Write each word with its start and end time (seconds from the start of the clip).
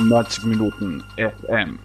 90 0.00 0.44
Minuten 0.44 1.02
FM. 1.16 1.78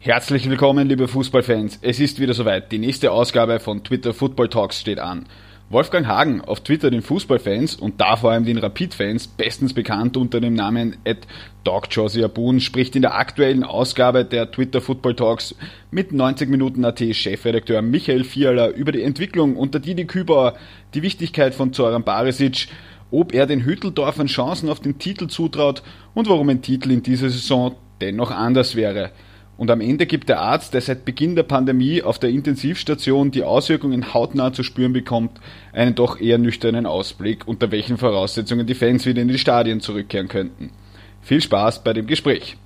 Herzlich 0.00 0.50
willkommen, 0.50 0.88
liebe 0.88 1.06
Fußballfans. 1.06 1.78
Es 1.80 2.00
ist 2.00 2.18
wieder 2.18 2.34
soweit. 2.34 2.72
Die 2.72 2.78
nächste 2.78 3.12
Ausgabe 3.12 3.60
von 3.60 3.84
Twitter 3.84 4.12
Football 4.12 4.48
Talks 4.48 4.80
steht 4.80 4.98
an. 4.98 5.26
Wolfgang 5.70 6.06
Hagen, 6.06 6.42
auf 6.42 6.60
Twitter 6.60 6.90
den 6.90 7.00
Fußballfans 7.00 7.76
und 7.76 8.00
da 8.00 8.16
vor 8.16 8.32
allem 8.32 8.44
den 8.44 8.58
Rapid-Fans, 8.58 9.28
bestens 9.28 9.72
bekannt 9.72 10.18
unter 10.18 10.38
dem 10.40 10.52
Namen 10.52 10.96
@DogJosiabun, 11.64 12.60
spricht 12.60 12.94
in 12.94 13.02
der 13.02 13.14
aktuellen 13.14 13.64
Ausgabe 13.64 14.24
der 14.24 14.50
Twitter 14.50 14.82
Football 14.82 15.14
Talks 15.14 15.54
mit 15.90 16.12
90 16.12 16.50
Minuten 16.50 16.84
AT 16.84 17.14
Chefredakteur 17.14 17.80
Michael 17.80 18.24
Fiala 18.24 18.68
über 18.68 18.92
die 18.92 19.02
Entwicklung 19.02 19.56
unter 19.56 19.80
Didi 19.80 20.04
Kübauer, 20.04 20.56
die 20.92 21.02
Wichtigkeit 21.02 21.54
von 21.54 21.72
Zoran 21.72 22.04
Barisic, 22.04 22.68
ob 23.12 23.32
er 23.32 23.46
den 23.46 23.64
Hütteldorfern 23.64 24.26
Chancen 24.26 24.68
auf 24.68 24.80
den 24.80 24.98
Titel 24.98 25.28
zutraut 25.28 25.84
und 26.14 26.28
warum 26.28 26.48
ein 26.48 26.62
Titel 26.62 26.90
in 26.90 27.04
dieser 27.04 27.30
Saison 27.30 27.76
dennoch 28.00 28.32
anders 28.32 28.74
wäre. 28.74 29.12
Und 29.56 29.70
am 29.70 29.80
Ende 29.80 30.06
gibt 30.06 30.28
der 30.28 30.40
Arzt, 30.40 30.74
der 30.74 30.80
seit 30.80 31.04
Beginn 31.04 31.36
der 31.36 31.44
Pandemie 31.44 32.02
auf 32.02 32.18
der 32.18 32.30
Intensivstation 32.30 33.30
die 33.30 33.44
Auswirkungen 33.44 34.12
hautnah 34.12 34.52
zu 34.52 34.62
spüren 34.62 34.92
bekommt, 34.92 35.38
einen 35.72 35.94
doch 35.94 36.20
eher 36.20 36.38
nüchternen 36.38 36.86
Ausblick, 36.86 37.46
unter 37.46 37.70
welchen 37.70 37.98
Voraussetzungen 37.98 38.66
die 38.66 38.74
Fans 38.74 39.06
wieder 39.06 39.22
in 39.22 39.28
die 39.28 39.38
Stadien 39.38 39.80
zurückkehren 39.80 40.28
könnten. 40.28 40.70
Viel 41.20 41.40
Spaß 41.40 41.84
bei 41.84 41.92
dem 41.92 42.06
Gespräch. 42.06 42.56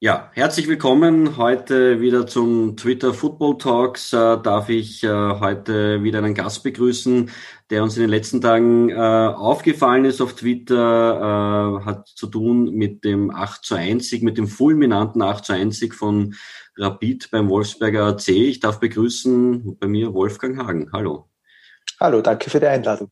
Ja, 0.00 0.30
herzlich 0.34 0.68
willkommen 0.68 1.38
heute 1.38 2.00
wieder 2.00 2.26
zum 2.26 2.76
Twitter 2.76 3.14
Football 3.14 3.56
Talks. 3.56 4.12
Äh, 4.12 4.38
darf 4.42 4.68
ich 4.68 5.02
äh, 5.02 5.08
heute 5.08 6.02
wieder 6.02 6.18
einen 6.18 6.34
Gast 6.34 6.62
begrüßen, 6.62 7.30
der 7.70 7.82
uns 7.82 7.96
in 7.96 8.02
den 8.02 8.10
letzten 8.10 8.40
Tagen 8.42 8.90
äh, 8.90 8.94
aufgefallen 8.94 10.04
ist 10.04 10.20
auf 10.20 10.34
Twitter, 10.34 11.80
äh, 11.80 11.84
hat 11.86 12.08
zu 12.08 12.26
tun 12.26 12.74
mit 12.74 13.04
dem 13.04 13.30
8 13.30 13.64
zu 13.64 13.76
1 13.76 14.10
Sieg, 14.10 14.22
mit 14.22 14.36
dem 14.36 14.46
fulminanten 14.46 15.22
8 15.22 15.44
zu 15.44 15.52
1 15.54 15.78
Sieg 15.78 15.94
von 15.94 16.34
Rapid 16.76 17.30
beim 17.30 17.48
Wolfsberger 17.48 18.04
AC. 18.04 18.28
Ich 18.28 18.60
darf 18.60 18.80
begrüßen 18.80 19.78
bei 19.78 19.86
mir 19.86 20.12
Wolfgang 20.12 20.58
Hagen. 20.58 20.90
Hallo. 20.92 21.30
Hallo, 21.98 22.20
danke 22.20 22.50
für 22.50 22.60
die 22.60 22.66
Einladung. 22.66 23.10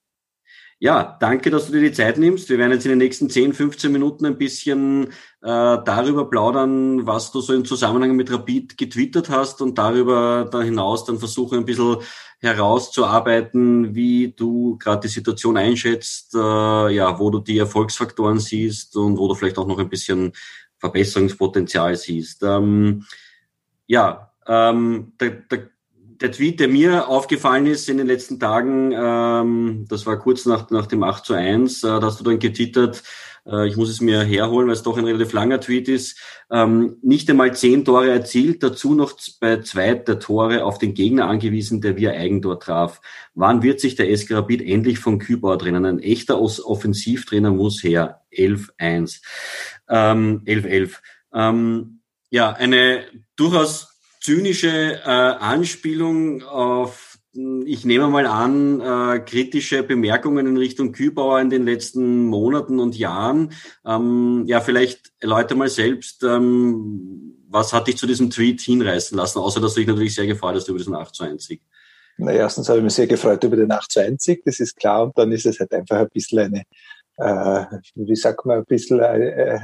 Ja, 0.82 1.16
danke, 1.20 1.50
dass 1.50 1.66
du 1.66 1.74
dir 1.74 1.80
die 1.80 1.92
Zeit 1.92 2.18
nimmst. 2.18 2.48
Wir 2.48 2.58
werden 2.58 2.72
jetzt 2.72 2.84
in 2.86 2.90
den 2.90 2.98
nächsten 2.98 3.30
10, 3.30 3.52
15 3.52 3.92
Minuten 3.92 4.26
ein 4.26 4.36
bisschen 4.36 5.10
äh, 5.40 5.78
darüber 5.84 6.28
plaudern, 6.28 7.06
was 7.06 7.30
du 7.30 7.40
so 7.40 7.54
im 7.54 7.64
Zusammenhang 7.64 8.16
mit 8.16 8.32
Rapid 8.32 8.76
getwittert 8.76 9.30
hast 9.30 9.62
und 9.62 9.78
darüber 9.78 10.48
da 10.50 10.60
hinaus 10.60 11.04
dann 11.04 11.20
versuchen, 11.20 11.58
ein 11.58 11.64
bisschen 11.64 11.98
herauszuarbeiten, 12.40 13.94
wie 13.94 14.32
du 14.36 14.76
gerade 14.78 15.02
die 15.06 15.12
Situation 15.12 15.56
einschätzt, 15.56 16.34
äh, 16.34 16.38
ja, 16.38 17.16
wo 17.16 17.30
du 17.30 17.38
die 17.38 17.58
Erfolgsfaktoren 17.58 18.40
siehst 18.40 18.96
und 18.96 19.18
wo 19.18 19.28
du 19.28 19.36
vielleicht 19.36 19.58
auch 19.58 19.68
noch 19.68 19.78
ein 19.78 19.88
bisschen 19.88 20.32
Verbesserungspotenzial 20.78 21.94
siehst. 21.94 22.42
Ähm, 22.42 23.04
ja, 23.86 24.32
ähm, 24.48 25.12
der, 25.20 25.30
der 25.30 25.71
der 26.22 26.32
Tweet, 26.32 26.60
der 26.60 26.68
mir 26.68 27.08
aufgefallen 27.08 27.66
ist 27.66 27.88
in 27.88 27.98
den 27.98 28.06
letzten 28.06 28.38
Tagen, 28.38 28.92
ähm, 28.94 29.84
das 29.88 30.06
war 30.06 30.18
kurz 30.18 30.46
nach, 30.46 30.70
nach 30.70 30.86
dem 30.86 31.02
8 31.02 31.24
zu 31.24 31.34
1, 31.34 31.82
äh, 31.82 31.86
da 31.86 32.02
hast 32.02 32.20
du 32.20 32.24
dann 32.24 32.38
getwittert, 32.38 33.02
äh, 33.46 33.66
ich 33.66 33.76
muss 33.76 33.90
es 33.90 34.00
mir 34.00 34.22
herholen, 34.22 34.68
weil 34.68 34.74
es 34.74 34.82
doch 34.82 34.96
ein 34.96 35.04
relativ 35.04 35.32
langer 35.32 35.60
Tweet 35.60 35.88
ist, 35.88 36.18
ähm, 36.50 36.96
nicht 37.02 37.28
einmal 37.28 37.54
zehn 37.54 37.84
Tore 37.84 38.10
erzielt, 38.10 38.62
dazu 38.62 38.94
noch 38.94 39.12
bei 39.40 39.60
zwei 39.60 39.94
der 39.94 40.18
Tore 40.18 40.64
auf 40.64 40.78
den 40.78 40.94
Gegner 40.94 41.28
angewiesen, 41.28 41.80
der 41.80 41.96
via 41.96 42.12
Eigentor 42.12 42.60
traf. 42.60 43.00
Wann 43.34 43.62
wird 43.62 43.80
sich 43.80 43.96
der 43.96 44.16
SK 44.16 44.32
Rapid 44.32 44.62
endlich 44.62 44.98
von 44.98 45.18
Kübauer 45.18 45.58
trennen? 45.58 45.84
Ein 45.84 45.98
echter 45.98 46.40
Offensivtrainer 46.40 47.50
muss 47.50 47.82
her. 47.82 48.20
11-1. 48.32 49.20
Ähm, 49.88 50.42
11-11. 50.46 50.96
Ähm, 51.34 52.00
ja, 52.30 52.52
eine 52.52 53.04
durchaus 53.36 53.91
zynische 54.22 55.00
äh, 55.04 55.08
Anspielung 55.08 56.42
auf, 56.44 57.18
ich 57.64 57.84
nehme 57.84 58.08
mal 58.08 58.26
an, 58.26 58.80
äh, 58.80 59.20
kritische 59.20 59.82
Bemerkungen 59.82 60.46
in 60.46 60.56
Richtung 60.56 60.92
Kübauer 60.92 61.40
in 61.40 61.50
den 61.50 61.64
letzten 61.64 62.26
Monaten 62.26 62.78
und 62.78 62.96
Jahren. 62.96 63.52
Ähm, 63.84 64.44
ja, 64.46 64.60
vielleicht 64.60 65.12
erläuter 65.18 65.56
mal 65.56 65.68
selbst, 65.68 66.22
ähm, 66.22 67.36
was 67.48 67.72
hat 67.72 67.88
dich 67.88 67.96
zu 67.96 68.06
diesem 68.06 68.30
Tweet 68.30 68.60
hinreißen 68.60 69.16
lassen, 69.16 69.38
außer 69.38 69.60
dass 69.60 69.74
du 69.74 69.80
dich 69.80 69.88
natürlich 69.88 70.14
sehr 70.14 70.26
gefreut 70.26 70.54
hast 70.54 70.68
über 70.68 70.78
diesen 70.78 70.94
8 70.94 71.14
zu 71.14 71.24
1 71.24 71.44
Sieg. 71.44 71.62
Na, 72.18 72.32
erstens 72.32 72.68
habe 72.68 72.78
ich 72.78 72.84
mich 72.84 72.94
sehr 72.94 73.06
gefreut 73.06 73.42
über 73.42 73.56
den 73.56 73.72
8 73.72 73.90
zu 73.90 74.00
1 74.00 74.22
Sieg, 74.22 74.42
das 74.44 74.60
ist 74.60 74.76
klar, 74.76 75.04
und 75.04 75.18
dann 75.18 75.32
ist 75.32 75.46
es 75.46 75.58
halt 75.58 75.72
einfach 75.72 75.96
ein 75.96 76.08
bisschen 76.12 76.38
eine 76.38 76.62
äh, 77.16 77.64
wie 77.94 78.16
sagt 78.16 78.46
man, 78.46 78.58
ein 78.58 78.64
bisschen 78.64 79.00
äh, 79.00 79.56
äh, 79.56 79.60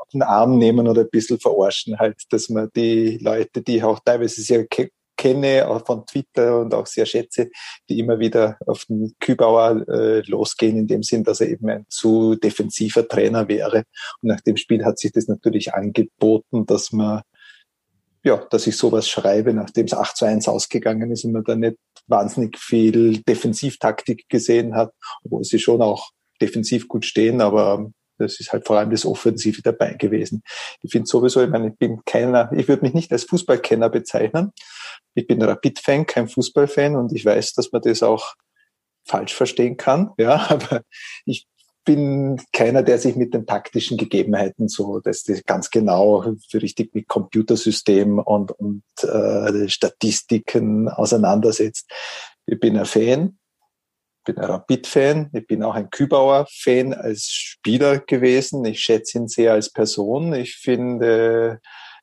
auf 0.00 0.08
den 0.12 0.22
Arm 0.22 0.58
nehmen 0.58 0.88
oder 0.88 1.02
ein 1.02 1.10
bisschen 1.10 1.38
verarschen 1.38 1.98
halt, 1.98 2.16
dass 2.30 2.48
man 2.48 2.70
die 2.76 3.18
Leute, 3.18 3.62
die 3.62 3.76
ich 3.76 3.84
auch 3.84 4.00
teilweise 4.04 4.40
sehr 4.42 4.66
ke 4.66 4.90
kenne, 5.18 5.66
auch 5.66 5.84
von 5.86 6.04
Twitter 6.04 6.60
und 6.60 6.74
auch 6.74 6.86
sehr 6.86 7.06
schätze, 7.06 7.48
die 7.88 7.98
immer 7.98 8.18
wieder 8.18 8.58
auf 8.66 8.84
den 8.84 9.14
Kübauer 9.18 9.88
äh, 9.88 10.20
losgehen, 10.26 10.76
in 10.76 10.86
dem 10.86 11.02
Sinn, 11.02 11.24
dass 11.24 11.40
er 11.40 11.48
eben 11.48 11.70
ein 11.70 11.86
zu 11.88 12.34
defensiver 12.34 13.08
Trainer 13.08 13.48
wäre. 13.48 13.84
Und 14.20 14.28
nach 14.28 14.42
dem 14.42 14.58
Spiel 14.58 14.84
hat 14.84 14.98
sich 14.98 15.12
das 15.12 15.26
natürlich 15.26 15.72
angeboten, 15.72 16.66
dass 16.66 16.92
man 16.92 17.22
ja, 18.24 18.44
dass 18.50 18.66
ich 18.66 18.76
sowas 18.76 19.08
schreibe, 19.08 19.54
nachdem 19.54 19.86
es 19.86 19.94
8 19.94 20.16
zu 20.16 20.24
1 20.24 20.48
ausgegangen 20.48 21.12
ist 21.12 21.24
und 21.24 21.30
man 21.30 21.44
da 21.44 21.54
nicht 21.54 21.76
wahnsinnig 22.08 22.58
viel 22.58 23.22
Defensivtaktik 23.22 24.28
gesehen 24.28 24.74
hat, 24.74 24.92
obwohl 25.24 25.44
sie 25.44 25.60
schon 25.60 25.80
auch 25.80 26.10
defensiv 26.38 26.88
gut 26.88 27.04
stehen, 27.04 27.40
aber 27.40 27.90
das 28.18 28.40
ist 28.40 28.52
halt 28.52 28.66
vor 28.66 28.78
allem 28.78 28.90
das 28.90 29.04
Offensive 29.04 29.62
dabei 29.62 29.94
gewesen. 29.94 30.42
Ich 30.82 30.92
finde 30.92 31.06
sowieso, 31.06 31.42
ich 31.42 31.50
meine, 31.50 31.68
ich 31.68 31.76
bin 31.76 32.00
keiner, 32.04 32.50
ich 32.52 32.68
würde 32.68 32.82
mich 32.82 32.94
nicht 32.94 33.12
als 33.12 33.24
Fußballkenner 33.24 33.90
bezeichnen. 33.90 34.52
Ich 35.14 35.26
bin 35.26 35.42
Rapid-Fan, 35.42 36.06
kein 36.06 36.28
Fußballfan 36.28 36.96
und 36.96 37.12
ich 37.12 37.24
weiß, 37.24 37.52
dass 37.54 37.72
man 37.72 37.82
das 37.82 38.02
auch 38.02 38.34
falsch 39.04 39.34
verstehen 39.34 39.76
kann, 39.76 40.10
ja, 40.18 40.46
aber 40.50 40.82
ich 41.24 41.46
bin 41.84 42.42
keiner, 42.52 42.82
der 42.82 42.98
sich 42.98 43.14
mit 43.14 43.32
den 43.32 43.46
taktischen 43.46 43.96
Gegebenheiten 43.96 44.66
so, 44.68 44.98
dass 44.98 45.22
das 45.22 45.44
ganz 45.44 45.70
genau 45.70 46.34
für 46.50 46.60
richtig 46.60 46.92
mit 46.94 47.06
Computersystem 47.06 48.18
und, 48.18 48.50
und 48.50 48.82
äh, 49.02 49.68
Statistiken 49.68 50.88
auseinandersetzt. 50.88 51.88
Ich 52.44 52.58
bin 52.58 52.76
ein 52.76 52.86
Fan, 52.86 53.38
bin 54.26 54.36
ein 54.36 54.44
Rapid-Fan, 54.44 55.30
ich 55.32 55.46
bin 55.46 55.62
auch 55.62 55.74
ein 55.74 55.88
Kübauer-Fan 55.88 56.92
als 56.92 57.30
Spieler 57.30 58.00
gewesen. 58.00 58.64
Ich 58.66 58.80
schätze 58.80 59.18
ihn 59.18 59.28
sehr 59.28 59.52
als 59.52 59.72
Person. 59.72 60.34
Ich 60.34 60.56
finde, 60.56 61.60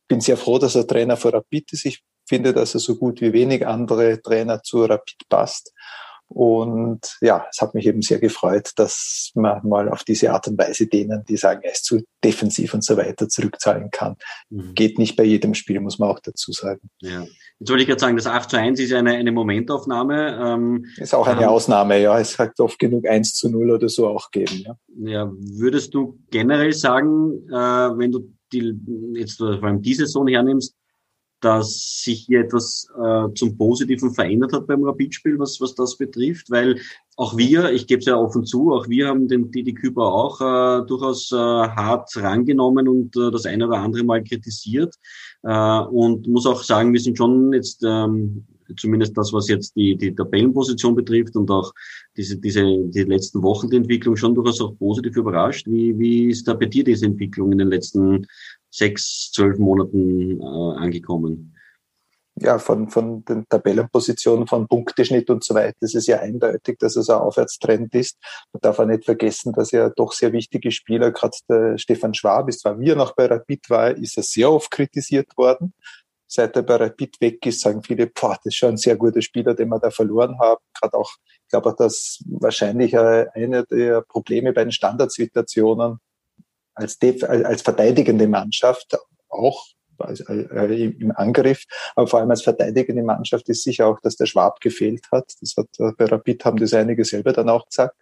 bin 0.08 0.22
sehr 0.22 0.38
froh, 0.38 0.58
dass 0.58 0.76
er 0.76 0.88
Trainer 0.88 1.18
für 1.18 1.34
Rapid 1.34 1.74
ist. 1.74 1.86
Ich 1.86 2.02
finde, 2.28 2.54
dass 2.54 2.74
er 2.74 2.80
so 2.80 2.96
gut 2.96 3.22
wie 3.22 3.34
wenig 3.34 3.68
andere 3.68 4.22
Trainer 4.22 4.64
zu 4.64 4.86
Rapid 4.86 5.30
passt. 5.30 5.74
Und 6.34 7.18
ja, 7.22 7.46
es 7.52 7.62
hat 7.62 7.76
mich 7.76 7.86
eben 7.86 8.02
sehr 8.02 8.20
gefreut, 8.20 8.72
dass 8.76 9.32
man 9.36 9.66
mal 9.68 9.88
auf 9.88 10.04
diese 10.04 10.32
Art 10.32 10.48
und 10.48 10.58
Weise 10.58 10.88
denen, 10.88 11.24
die 11.26 11.38
sagen, 11.38 11.62
er 11.64 11.74
ist 11.74 11.86
zu 11.86 12.02
defensiv 12.24 12.74
und 12.74 12.84
so 12.84 12.98
weiter, 12.98 13.30
zurückzahlen 13.30 13.92
kann. 13.92 14.16
Mhm. 14.50 14.74
Geht 14.74 14.98
nicht 14.98 15.16
bei 15.16 15.24
jedem 15.24 15.54
Spiel, 15.54 15.80
muss 15.80 16.00
man 16.00 16.10
auch 16.10 16.20
dazu 16.20 16.52
sagen. 16.52 16.90
Ja. 17.02 17.26
Jetzt 17.60 17.70
wollte 17.70 17.84
ich 17.84 17.88
gerade 17.88 18.00
sagen, 18.00 18.18
das 18.18 18.26
8 18.26 18.50
zu 18.50 18.58
1 18.58 18.80
ist 18.80 18.94
eine, 18.94 19.12
eine 19.12 19.32
Momentaufnahme. 19.32 20.40
Ähm, 20.42 20.86
ist 20.98 21.14
auch 21.14 21.28
eine 21.28 21.44
ähm, 21.44 21.50
Ausnahme, 21.50 22.02
ja. 22.02 22.20
Es 22.20 22.40
hat 22.40 22.60
oft 22.60 22.80
genug 22.80 23.08
1 23.08 23.36
zu 23.36 23.50
0 23.50 23.72
oder 23.72 23.90
so 23.90 24.08
auch 24.08 24.32
geben. 24.32 24.64
Ja, 24.66 24.76
ja 25.06 25.32
würdest 25.32 25.94
du 25.94 26.20
generell 26.32 26.74
sagen, 26.74 27.48
äh, 27.50 27.54
wenn 27.54 28.12
du 28.12 28.34
die, 28.52 28.76
jetzt 29.14 29.38
vor 29.38 29.64
allem 29.64 29.82
diese 29.82 30.06
Saison 30.06 30.28
hernimmst, 30.28 30.76
dass 31.44 32.02
sich 32.04 32.26
hier 32.26 32.42
etwas 32.42 32.88
äh, 32.98 33.34
zum 33.36 33.58
Positiven 33.58 34.14
verändert 34.14 34.54
hat 34.54 34.68
beim 34.68 34.84
Rapidspiel, 34.84 35.38
was, 35.40 35.60
was 35.60 35.76
das 35.76 35.98
betrifft, 35.98 36.50
weil 36.50 36.80
auch 37.16 37.38
wir, 37.38 37.72
ich 37.72 37.86
gebe 37.88 38.00
es 38.00 38.06
ja 38.06 38.18
offen 38.18 38.46
zu, 38.46 38.72
auch 38.72 38.88
wir 38.88 39.08
haben 39.08 39.28
den 39.28 39.52
Didi 39.52 39.74
Küber 39.74 40.12
auch 40.12 40.42
äh, 40.42 40.86
durchaus 40.86 41.32
äh, 41.32 41.36
hart 41.36 42.10
rangenommen 42.16 42.88
und 42.88 43.16
äh, 43.16 43.30
das 43.32 43.46
eine 43.46 43.68
oder 43.68 43.78
andere 43.78 44.04
Mal 44.04 44.24
kritisiert. 44.24 44.96
Äh, 45.44 45.80
und 45.80 46.28
muss 46.28 46.48
auch 46.48 46.64
sagen, 46.64 46.94
wir 46.94 47.00
sind 47.00 47.18
schon 47.18 47.54
jetzt 47.54 47.84
ähm, 47.86 48.46
zumindest 48.78 49.18
das, 49.18 49.34
was 49.34 49.48
jetzt 49.48 49.76
die, 49.76 49.96
die 49.96 50.14
Tabellenposition 50.14 50.96
betrifft 50.96 51.36
und 51.36 51.50
auch 51.52 51.74
diese, 52.18 52.38
diese, 52.38 52.64
die 52.64 53.04
letzten 53.04 53.42
Wochen 53.44 53.70
die 53.70 53.78
Entwicklung 53.78 54.16
schon 54.16 54.36
durchaus 54.36 54.62
auch 54.62 54.78
positiv 54.78 55.18
überrascht. 55.18 55.68
Wie, 55.68 55.98
wie 55.98 56.30
ist 56.30 56.48
da 56.48 56.54
bei 56.54 56.66
dir 56.66 56.84
diese 56.84 57.06
Entwicklung 57.06 57.52
in 57.52 57.58
den 57.60 57.70
letzten 57.70 58.26
sechs, 58.74 59.32
zwölf 59.32 59.60
Monaten 59.60 60.42
äh, 60.42 60.44
angekommen. 60.44 61.56
Ja, 62.36 62.58
von, 62.58 62.90
von 62.90 63.24
den 63.26 63.48
Tabellenpositionen, 63.48 64.48
von 64.48 64.68
Punkteschnitt 64.68 65.30
und 65.30 65.44
so 65.44 65.54
weiter 65.54 65.78
ist 65.82 65.94
es 65.94 66.08
ja 66.08 66.20
eindeutig, 66.20 66.80
dass 66.80 66.96
es 66.96 67.08
ein 67.08 67.20
Aufwärtstrend 67.20 67.94
ist. 67.94 68.18
Man 68.52 68.62
darf 68.62 68.80
auch 68.80 68.88
nicht 68.88 69.06
vergessen, 69.06 69.54
dass 69.54 69.70
ja 69.70 69.92
doch 69.92 70.14
sehr 70.14 70.34
wichtige 70.34 70.72
Spieler, 70.72 71.12
gerade 71.12 71.38
der 71.48 71.78
Stefan 71.78 72.16
Schwab 72.16 72.50
ist, 72.50 72.62
zwar 72.62 72.80
wie 72.80 72.90
er 72.90 72.96
noch 72.96 73.16
bei 73.16 73.28
Rapid 73.28 73.70
war, 73.70 73.96
ist 73.96 74.18
er 74.18 74.24
sehr 74.24 74.52
oft 74.52 74.72
kritisiert 74.72 75.38
worden. 75.38 75.76
Seit 76.36 76.56
er 76.56 76.64
bei 76.64 76.78
Rapid 76.78 77.22
weg 77.22 77.46
ist, 77.46 77.62
sagen 77.62 77.84
viele, 77.84 78.08
boah, 78.08 78.36
das 78.44 78.46
ist 78.46 78.56
schon 78.56 78.70
ein 78.72 78.78
sehr 78.78 78.96
guter 78.96 79.22
Spieler, 79.22 79.54
den 79.54 79.70
wir 79.70 79.78
da 79.78 79.92
verloren 79.92 80.40
haben. 80.40 80.64
Gerade 80.74 80.98
auch, 80.98 81.12
ich 81.28 81.50
glaube 81.50 81.76
dass 81.78 82.24
wahrscheinlich 82.26 82.98
eine 82.98 83.66
der 83.70 84.02
Probleme 84.02 84.52
bei 84.52 84.64
den 84.64 84.72
Standardsituationen 84.72 86.00
als, 86.74 86.98
als 87.00 87.62
verteidigende 87.62 88.28
Mannschaft 88.28 88.98
auch 89.30 89.64
äh, 90.00 90.86
im 90.86 91.12
Angriff, 91.16 91.66
aber 91.96 92.08
vor 92.08 92.20
allem 92.20 92.32
als 92.32 92.42
verteidigende 92.42 93.04
Mannschaft 93.04 93.48
ist 93.50 93.64
sicher 93.64 93.86
auch, 93.86 94.00
dass 94.02 94.16
der 94.16 94.26
Schwab 94.26 94.60
gefehlt 94.60 95.06
hat. 95.12 95.32
Das 95.40 95.54
hat 95.56 95.68
äh, 95.78 95.92
bei 95.96 96.06
Rapid 96.06 96.44
haben 96.46 96.58
das 96.58 96.74
einige 96.74 97.06
selber 97.06 97.32
dann 97.32 97.48
auch 97.48 97.68
gesagt. 97.68 97.96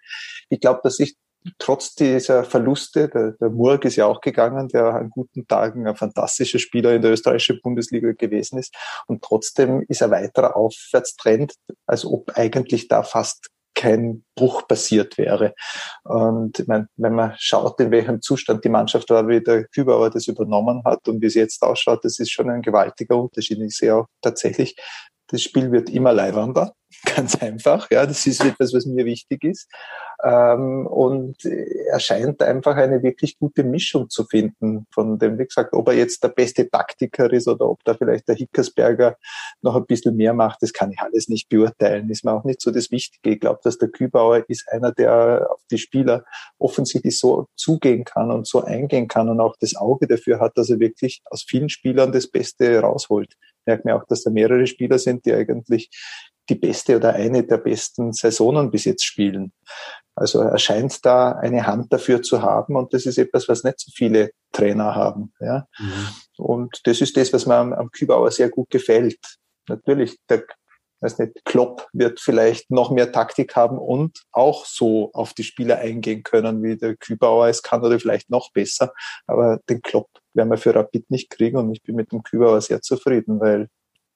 Ich 0.48 0.62
glaube, 0.62 0.80
dass 0.84 1.02
ich 1.02 1.16
trotz 1.58 1.96
dieser 1.96 2.44
Verluste, 2.44 3.10
der, 3.10 3.32
der 3.32 3.50
Murg 3.50 3.86
ist 3.86 3.96
ja 3.96 4.06
auch 4.06 4.22
gegangen, 4.22 4.68
der 4.68 4.86
an 4.94 5.10
guten 5.10 5.48
Tagen 5.48 5.88
ein 5.88 5.96
fantastischer 5.96 6.60
Spieler 6.60 6.94
in 6.94 7.02
der 7.02 7.12
österreichischen 7.12 7.60
Bundesliga 7.62 8.12
gewesen 8.12 8.60
ist. 8.60 8.76
Und 9.08 9.24
trotzdem 9.24 9.84
ist 9.88 10.04
ein 10.04 10.12
weiterer 10.12 10.56
Aufwärtstrend, 10.56 11.56
als 11.86 12.06
ob 12.06 12.32
eigentlich 12.38 12.88
da 12.88 13.04
fast 13.04 13.50
kein 13.74 14.24
Bruch 14.36 14.68
passiert 14.68 15.18
wäre. 15.18 15.56
Und 16.04 16.60
ich 16.60 16.68
meine, 16.68 16.88
wenn 16.98 17.16
man 17.16 17.34
schaut, 17.38 17.80
in 17.80 17.92
welchem 17.92 18.22
Zustand 18.22 18.64
die 18.64 18.70
Mannschaft 18.70 19.10
war, 19.10 19.28
wie 19.28 19.42
der 19.42 19.66
Kübauer 19.70 20.10
das 20.10 20.28
übernommen 20.28 20.84
hat 20.86 21.08
und 21.08 21.22
wie 21.22 21.28
es 21.28 21.36
jetzt 21.36 21.64
ausschaut, 21.64 22.04
das 22.04 22.20
ist 22.20 22.32
schon 22.32 22.50
ein 22.50 22.62
gewaltiger 22.62 23.18
Unterschied. 23.18 23.60
Ich 23.62 23.78
sehe 23.78 23.96
auch 23.96 24.08
tatsächlich, 24.22 24.76
das 25.28 25.42
Spiel 25.42 25.72
wird 25.72 25.90
immer 25.90 26.14
leibender, 26.14 26.74
ganz 27.16 27.36
einfach. 27.36 27.90
Ja, 27.92 28.06
das 28.06 28.26
ist 28.28 28.44
etwas, 28.44 28.74
was 28.74 28.86
mir 28.86 29.06
wichtig 29.06 29.44
ist. 29.44 29.70
Ähm, 30.24 30.86
und 30.88 31.44
er 31.46 32.00
scheint 32.00 32.42
einfach 32.42 32.76
eine 32.76 33.02
wirklich 33.02 33.40
gute 33.40 33.64
Mischung 33.64 34.10
zu 34.10 34.26
finden 34.26 34.86
von 34.92 35.18
dem, 35.18 35.40
wie 35.40 35.46
gesagt, 35.46 35.74
ob 35.74 35.88
er 35.88 35.96
jetzt 35.96 36.24
der 36.24 36.30
beste 36.30 36.70
Taktiker 36.70 37.32
ist 37.32 37.48
oder 37.48 37.70
ob 37.70 37.84
da 37.84 37.94
vielleicht 37.94 38.28
der 38.28 38.36
Hickersberger 38.36 39.18
noch 39.62 39.76
ein 39.76 39.86
bisschen 39.86 40.16
mehr 40.16 40.34
macht, 40.34 40.62
das 40.62 40.74
kann 40.74 40.92
ich 40.92 41.00
alles 41.00 41.28
nicht 41.28 41.50
beurteilen. 41.50 42.10
Ist 42.10 42.26
mir 42.26 42.34
auch 42.34 42.44
nicht 42.44 42.62
so 42.62 42.72
das 42.72 42.92
Wichtige. 42.92 43.36
Ich 43.36 43.40
glaube, 43.40 43.62
dass 43.64 43.78
der 43.78 43.90
Kübauer 43.90 44.44
ist 44.48 44.70
einer, 44.70 44.92
der 44.92 45.48
auf 45.50 45.62
die 45.72 45.78
Spieler 45.78 46.26
offensichtlich 46.60 47.18
so 47.18 47.48
zugehen 47.56 48.04
kann 48.04 48.32
und 48.32 48.48
so 48.48 48.64
eingehen 48.64 49.08
kann 49.08 49.30
und 49.30 49.40
auch 49.40 49.56
das 49.60 49.76
Auge 49.76 50.08
dafür 50.08 50.40
hat, 50.40 50.58
dass 50.58 50.70
er 50.70 50.80
wirklich 50.80 51.22
aus 51.26 51.44
vielen 51.44 51.70
Spielern 51.70 52.12
das 52.12 52.28
Beste 52.28 52.80
rausholt 52.80 53.38
merkt 53.66 53.86
mir 53.86 53.96
auch, 53.96 54.06
dass 54.06 54.24
da 54.24 54.32
mehrere 54.32 54.68
Spieler 54.68 55.00
sind, 55.00 55.26
die 55.26 55.34
eigentlich 55.34 55.90
die 56.50 56.56
beste 56.56 56.98
oder 56.98 57.14
eine 57.14 57.44
der 57.44 57.58
besten 57.58 58.14
Saisonen 58.14 58.72
bis 58.72 58.86
jetzt 58.86 59.06
spielen. 59.06 59.54
Also 60.16 60.42
er 60.42 60.58
scheint 60.58 61.06
da 61.06 61.32
eine 61.32 61.66
Hand 61.66 61.94
dafür 61.94 62.22
zu 62.22 62.42
haben 62.42 62.76
und 62.76 62.94
das 62.94 63.06
ist 63.06 63.18
etwas, 63.18 63.48
was 63.48 63.64
nicht 63.64 63.80
so 63.80 63.92
viele 63.96 64.32
Trainer 64.52 64.94
haben. 64.94 65.34
Ja? 65.40 65.68
Mhm. 65.80 66.08
Und 66.38 66.82
das 66.84 67.02
ist 67.02 67.16
das, 67.16 67.32
was 67.32 67.46
mir 67.46 67.56
am, 67.56 67.74
am 67.74 67.92
Kübauer 67.92 68.32
sehr 68.32 68.50
gut 68.50 68.70
gefällt. 68.70 69.20
Natürlich, 69.68 70.18
der 70.30 70.44
weiß 71.02 71.18
nicht, 71.18 71.44
Klopp 71.46 71.88
wird 71.94 72.20
vielleicht 72.20 72.70
noch 72.70 72.92
mehr 72.92 73.12
Taktik 73.12 73.56
haben 73.56 73.78
und 73.78 74.22
auch 74.32 74.66
so 74.66 75.12
auf 75.14 75.34
die 75.34 75.44
Spieler 75.44 75.80
eingehen 75.80 76.24
können, 76.24 76.62
wie 76.64 76.78
der 76.78 76.96
Kübauer 76.96 77.48
es 77.48 77.64
kann 77.64 77.84
oder 77.84 78.00
vielleicht 78.00 78.30
noch 78.30 78.52
besser. 78.52 78.94
Aber 79.26 79.60
den 79.70 79.82
Klopp 79.82 80.10
werden 80.34 80.50
wir 80.50 80.58
für 80.58 80.76
Rapid 80.76 81.10
nicht 81.10 81.30
kriegen 81.30 81.58
und 81.58 81.72
ich 81.72 81.82
bin 81.82 81.96
mit 81.96 82.12
dem 82.12 82.24
Kübauer 82.24 82.62
sehr 82.62 82.82
zufrieden, 82.82 83.40
weil 83.40 83.68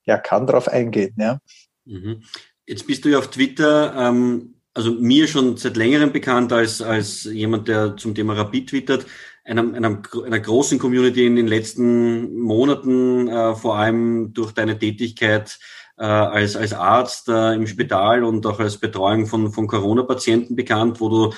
er 0.06 0.20
kann 0.20 0.46
darauf 0.46 0.68
eingehen. 0.68 1.16
Ja. 1.18 1.40
Mhm. 1.86 2.24
Jetzt 2.66 2.88
bist 2.88 3.06
du 3.06 3.10
ja 3.10 3.20
auf 3.20 3.30
Twitter, 3.30 3.94
ähm, 3.96 4.56
also 4.74 4.92
mir 4.92 5.28
schon 5.28 5.58
seit 5.58 5.78
längerem 5.78 6.12
bekannt 6.12 6.52
als, 6.52 6.82
als 6.82 7.24
jemand, 7.24 7.68
der 7.68 7.96
zum 7.96 8.14
Thema 8.14 8.34
Rapid 8.34 8.70
twittert, 8.70 9.06
einer, 9.44 9.62
einer, 9.62 10.02
einer 10.26 10.40
großen 10.40 10.80
Community 10.80 11.26
in 11.26 11.36
den 11.36 11.48
letzten 11.48 12.36
Monaten, 12.40 13.28
äh, 13.28 13.56
vor 13.56 13.78
allem 13.78 14.34
durch 14.34 14.52
deine 14.52 14.78
Tätigkeit 14.78 15.60
äh, 15.98 16.04
als, 16.04 16.56
als 16.56 16.74
Arzt 16.74 17.30
äh, 17.30 17.54
im 17.54 17.68
Spital 17.68 18.24
und 18.24 18.46
auch 18.46 18.60
als 18.60 18.78
Betreuung 18.78 19.28
von, 19.28 19.54
von 19.54 19.68
Corona-Patienten 19.68 20.56
bekannt, 20.56 21.00
wo 21.00 21.10
du 21.10 21.34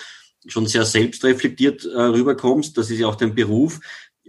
schon 0.48 0.66
sehr 0.66 0.86
selbstreflektiert 0.86 1.86
äh, 1.86 2.02
rüberkommst. 2.02 2.78
Das 2.78 2.90
ist 2.90 3.00
ja 3.00 3.08
auch 3.08 3.16
dein 3.16 3.36
Beruf. 3.36 3.80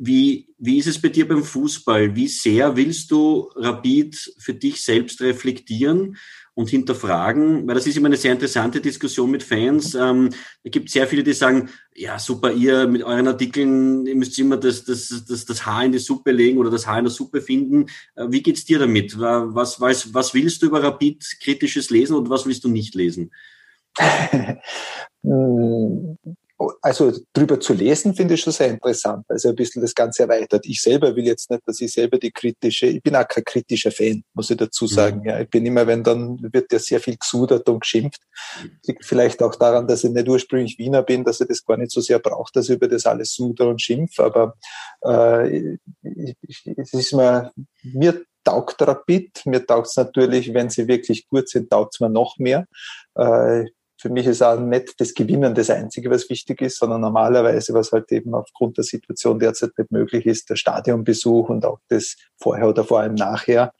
Wie, 0.00 0.48
wie 0.58 0.78
ist 0.78 0.86
es 0.86 1.00
bei 1.00 1.08
dir 1.08 1.26
beim 1.26 1.42
Fußball? 1.42 2.14
Wie 2.14 2.28
sehr 2.28 2.76
willst 2.76 3.10
du 3.10 3.50
Rapid 3.56 4.34
für 4.38 4.54
dich 4.54 4.80
selbst 4.82 5.20
reflektieren 5.20 6.16
und 6.54 6.70
hinterfragen? 6.70 7.66
Weil 7.66 7.74
das 7.74 7.86
ist 7.86 7.96
immer 7.96 8.06
eine 8.06 8.16
sehr 8.16 8.32
interessante 8.32 8.80
Diskussion 8.80 9.30
mit 9.30 9.42
Fans. 9.42 9.94
Ähm, 9.94 10.30
es 10.62 10.70
gibt 10.70 10.90
sehr 10.90 11.06
viele, 11.08 11.24
die 11.24 11.32
sagen, 11.32 11.70
ja, 11.94 12.18
super, 12.18 12.52
ihr 12.52 12.86
mit 12.86 13.02
euren 13.02 13.26
Artikeln, 13.26 14.06
ihr 14.06 14.14
müsst 14.14 14.38
immer 14.38 14.56
das, 14.56 14.84
das, 14.84 15.24
das, 15.26 15.44
das 15.44 15.66
Haar 15.66 15.84
in 15.84 15.92
die 15.92 15.98
Suppe 15.98 16.30
legen 16.30 16.58
oder 16.58 16.70
das 16.70 16.86
Haar 16.86 16.98
in 16.98 17.06
der 17.06 17.12
Suppe 17.12 17.40
finden. 17.40 17.86
Äh, 18.14 18.26
wie 18.28 18.42
geht's 18.42 18.64
dir 18.64 18.78
damit? 18.78 19.18
Was, 19.18 19.80
was, 19.80 20.14
was 20.14 20.32
willst 20.32 20.62
du 20.62 20.66
über 20.66 20.82
Rapid 20.82 21.24
kritisches 21.42 21.90
lesen 21.90 22.14
und 22.14 22.30
was 22.30 22.46
willst 22.46 22.62
du 22.62 22.68
nicht 22.68 22.94
lesen? 22.94 23.32
Also 26.82 27.12
drüber 27.32 27.60
zu 27.60 27.72
lesen, 27.72 28.14
finde 28.14 28.34
ich 28.34 28.40
schon 28.40 28.52
sehr 28.52 28.68
interessant. 28.68 29.24
Also 29.28 29.50
ein 29.50 29.54
bisschen 29.54 29.80
das 29.80 29.94
Ganze 29.94 30.24
erweitert. 30.24 30.66
Ich 30.66 30.82
selber 30.82 31.14
will 31.14 31.24
jetzt 31.24 31.50
nicht, 31.50 31.62
dass 31.66 31.80
ich 31.80 31.92
selber 31.92 32.18
die 32.18 32.32
kritische, 32.32 32.86
ich 32.86 33.02
bin 33.02 33.14
auch 33.14 33.28
kein 33.28 33.44
kritischer 33.44 33.92
Fan, 33.92 34.24
muss 34.34 34.50
ich 34.50 34.56
dazu 34.56 34.86
mhm. 34.86 34.88
sagen. 34.88 35.18
Mhm. 35.20 35.28
Ja, 35.28 35.40
ich 35.40 35.48
bin 35.48 35.64
immer, 35.66 35.86
wenn 35.86 36.02
dann 36.02 36.38
wird 36.52 36.72
ja 36.72 36.80
sehr 36.80 36.98
viel 36.98 37.16
gesudert 37.16 37.68
und 37.68 37.80
geschimpft. 37.80 38.20
Liegt 38.86 39.04
vielleicht 39.04 39.40
auch 39.42 39.54
daran, 39.54 39.86
dass 39.86 40.02
ich 40.02 40.10
nicht 40.10 40.28
ursprünglich 40.28 40.78
Wiener 40.78 41.02
bin, 41.02 41.22
dass 41.22 41.40
ich 41.40 41.46
das 41.46 41.64
gar 41.64 41.76
nicht 41.76 41.92
so 41.92 42.00
sehr 42.00 42.18
brauche, 42.18 42.50
dass 42.52 42.68
ich 42.68 42.74
über 42.74 42.88
das 42.88 43.06
alles 43.06 43.34
suder 43.34 43.68
und 43.68 43.80
schimpf. 43.80 44.18
Aber 44.18 44.54
äh, 45.02 45.76
es 46.02 46.92
ist 46.92 47.12
mir, 47.12 47.52
mir 47.82 48.20
taugt 48.48 48.80
Rapid. 48.80 49.42
Mir 49.44 49.66
taugt 49.66 49.88
es 49.88 49.96
natürlich, 49.96 50.54
wenn 50.54 50.70
sie 50.70 50.88
wirklich 50.88 51.28
gut 51.28 51.48
sind, 51.48 51.70
taugt 51.70 51.94
es 51.94 52.00
mir 52.00 52.08
noch 52.08 52.38
mehr. 52.38 52.66
Äh, 53.14 53.66
für 54.00 54.10
mich 54.10 54.26
ist 54.26 54.42
auch 54.42 54.58
nicht 54.60 55.00
das 55.00 55.12
Gewinnen 55.12 55.54
das 55.54 55.70
Einzige, 55.70 56.08
was 56.08 56.30
wichtig 56.30 56.62
ist, 56.62 56.78
sondern 56.78 57.00
normalerweise, 57.00 57.74
was 57.74 57.90
halt 57.90 58.10
eben 58.12 58.32
aufgrund 58.32 58.76
der 58.76 58.84
Situation 58.84 59.40
derzeit 59.40 59.72
nicht 59.76 59.90
möglich 59.90 60.24
ist, 60.24 60.48
der 60.50 60.56
Stadionbesuch 60.56 61.48
und 61.48 61.64
auch 61.64 61.80
das 61.88 62.16
vorher 62.40 62.68
oder 62.68 62.84
vor 62.84 63.00
allem 63.00 63.16
nachher, 63.16 63.72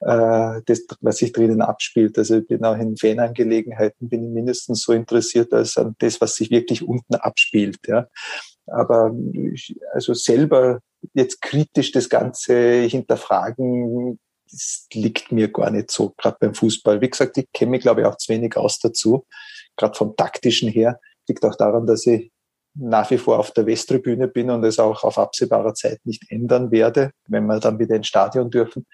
äh, 0.00 0.60
das, 0.66 0.84
was 1.00 1.16
sich 1.16 1.32
drinnen 1.32 1.62
abspielt. 1.62 2.18
Also 2.18 2.38
ich 2.38 2.46
bin 2.46 2.64
auch 2.64 2.76
in 2.76 2.98
Fanangelegenheiten, 2.98 4.10
bin 4.10 4.24
ich 4.24 4.30
mindestens 4.30 4.82
so 4.82 4.92
interessiert 4.92 5.52
als 5.54 5.78
an 5.78 5.94
das, 6.00 6.20
was 6.20 6.34
sich 6.34 6.50
wirklich 6.50 6.82
unten 6.86 7.14
abspielt. 7.14 7.78
Ja. 7.86 8.08
Aber 8.66 9.14
ich, 9.32 9.74
also 9.92 10.12
selber 10.12 10.80
jetzt 11.14 11.40
kritisch 11.40 11.92
das 11.92 12.10
Ganze 12.10 12.82
hinterfragen, 12.82 14.18
das 14.50 14.86
liegt 14.92 15.32
mir 15.32 15.50
gar 15.50 15.70
nicht 15.70 15.90
so, 15.90 16.12
gerade 16.18 16.36
beim 16.38 16.54
Fußball. 16.54 17.00
Wie 17.00 17.08
gesagt, 17.08 17.38
ich 17.38 17.46
kenne 17.54 17.70
mich, 17.70 17.80
glaube 17.80 18.02
ich, 18.02 18.06
auch 18.06 18.18
zu 18.18 18.30
wenig 18.30 18.54
aus 18.58 18.78
dazu 18.78 19.24
gerade 19.76 19.96
vom 19.96 20.16
taktischen 20.16 20.68
her, 20.68 21.00
liegt 21.28 21.44
auch 21.44 21.56
daran, 21.56 21.86
dass 21.86 22.06
ich 22.06 22.30
nach 22.74 23.10
wie 23.10 23.18
vor 23.18 23.38
auf 23.38 23.50
der 23.50 23.66
Westtribüne 23.66 24.28
bin 24.28 24.50
und 24.50 24.64
es 24.64 24.78
auch 24.78 25.04
auf 25.04 25.18
absehbarer 25.18 25.74
Zeit 25.74 26.00
nicht 26.04 26.30
ändern 26.30 26.70
werde, 26.70 27.12
wenn 27.28 27.46
wir 27.46 27.60
dann 27.60 27.78
wieder 27.78 27.96
ins 27.96 28.08
Stadion 28.08 28.50
dürfen. 28.50 28.86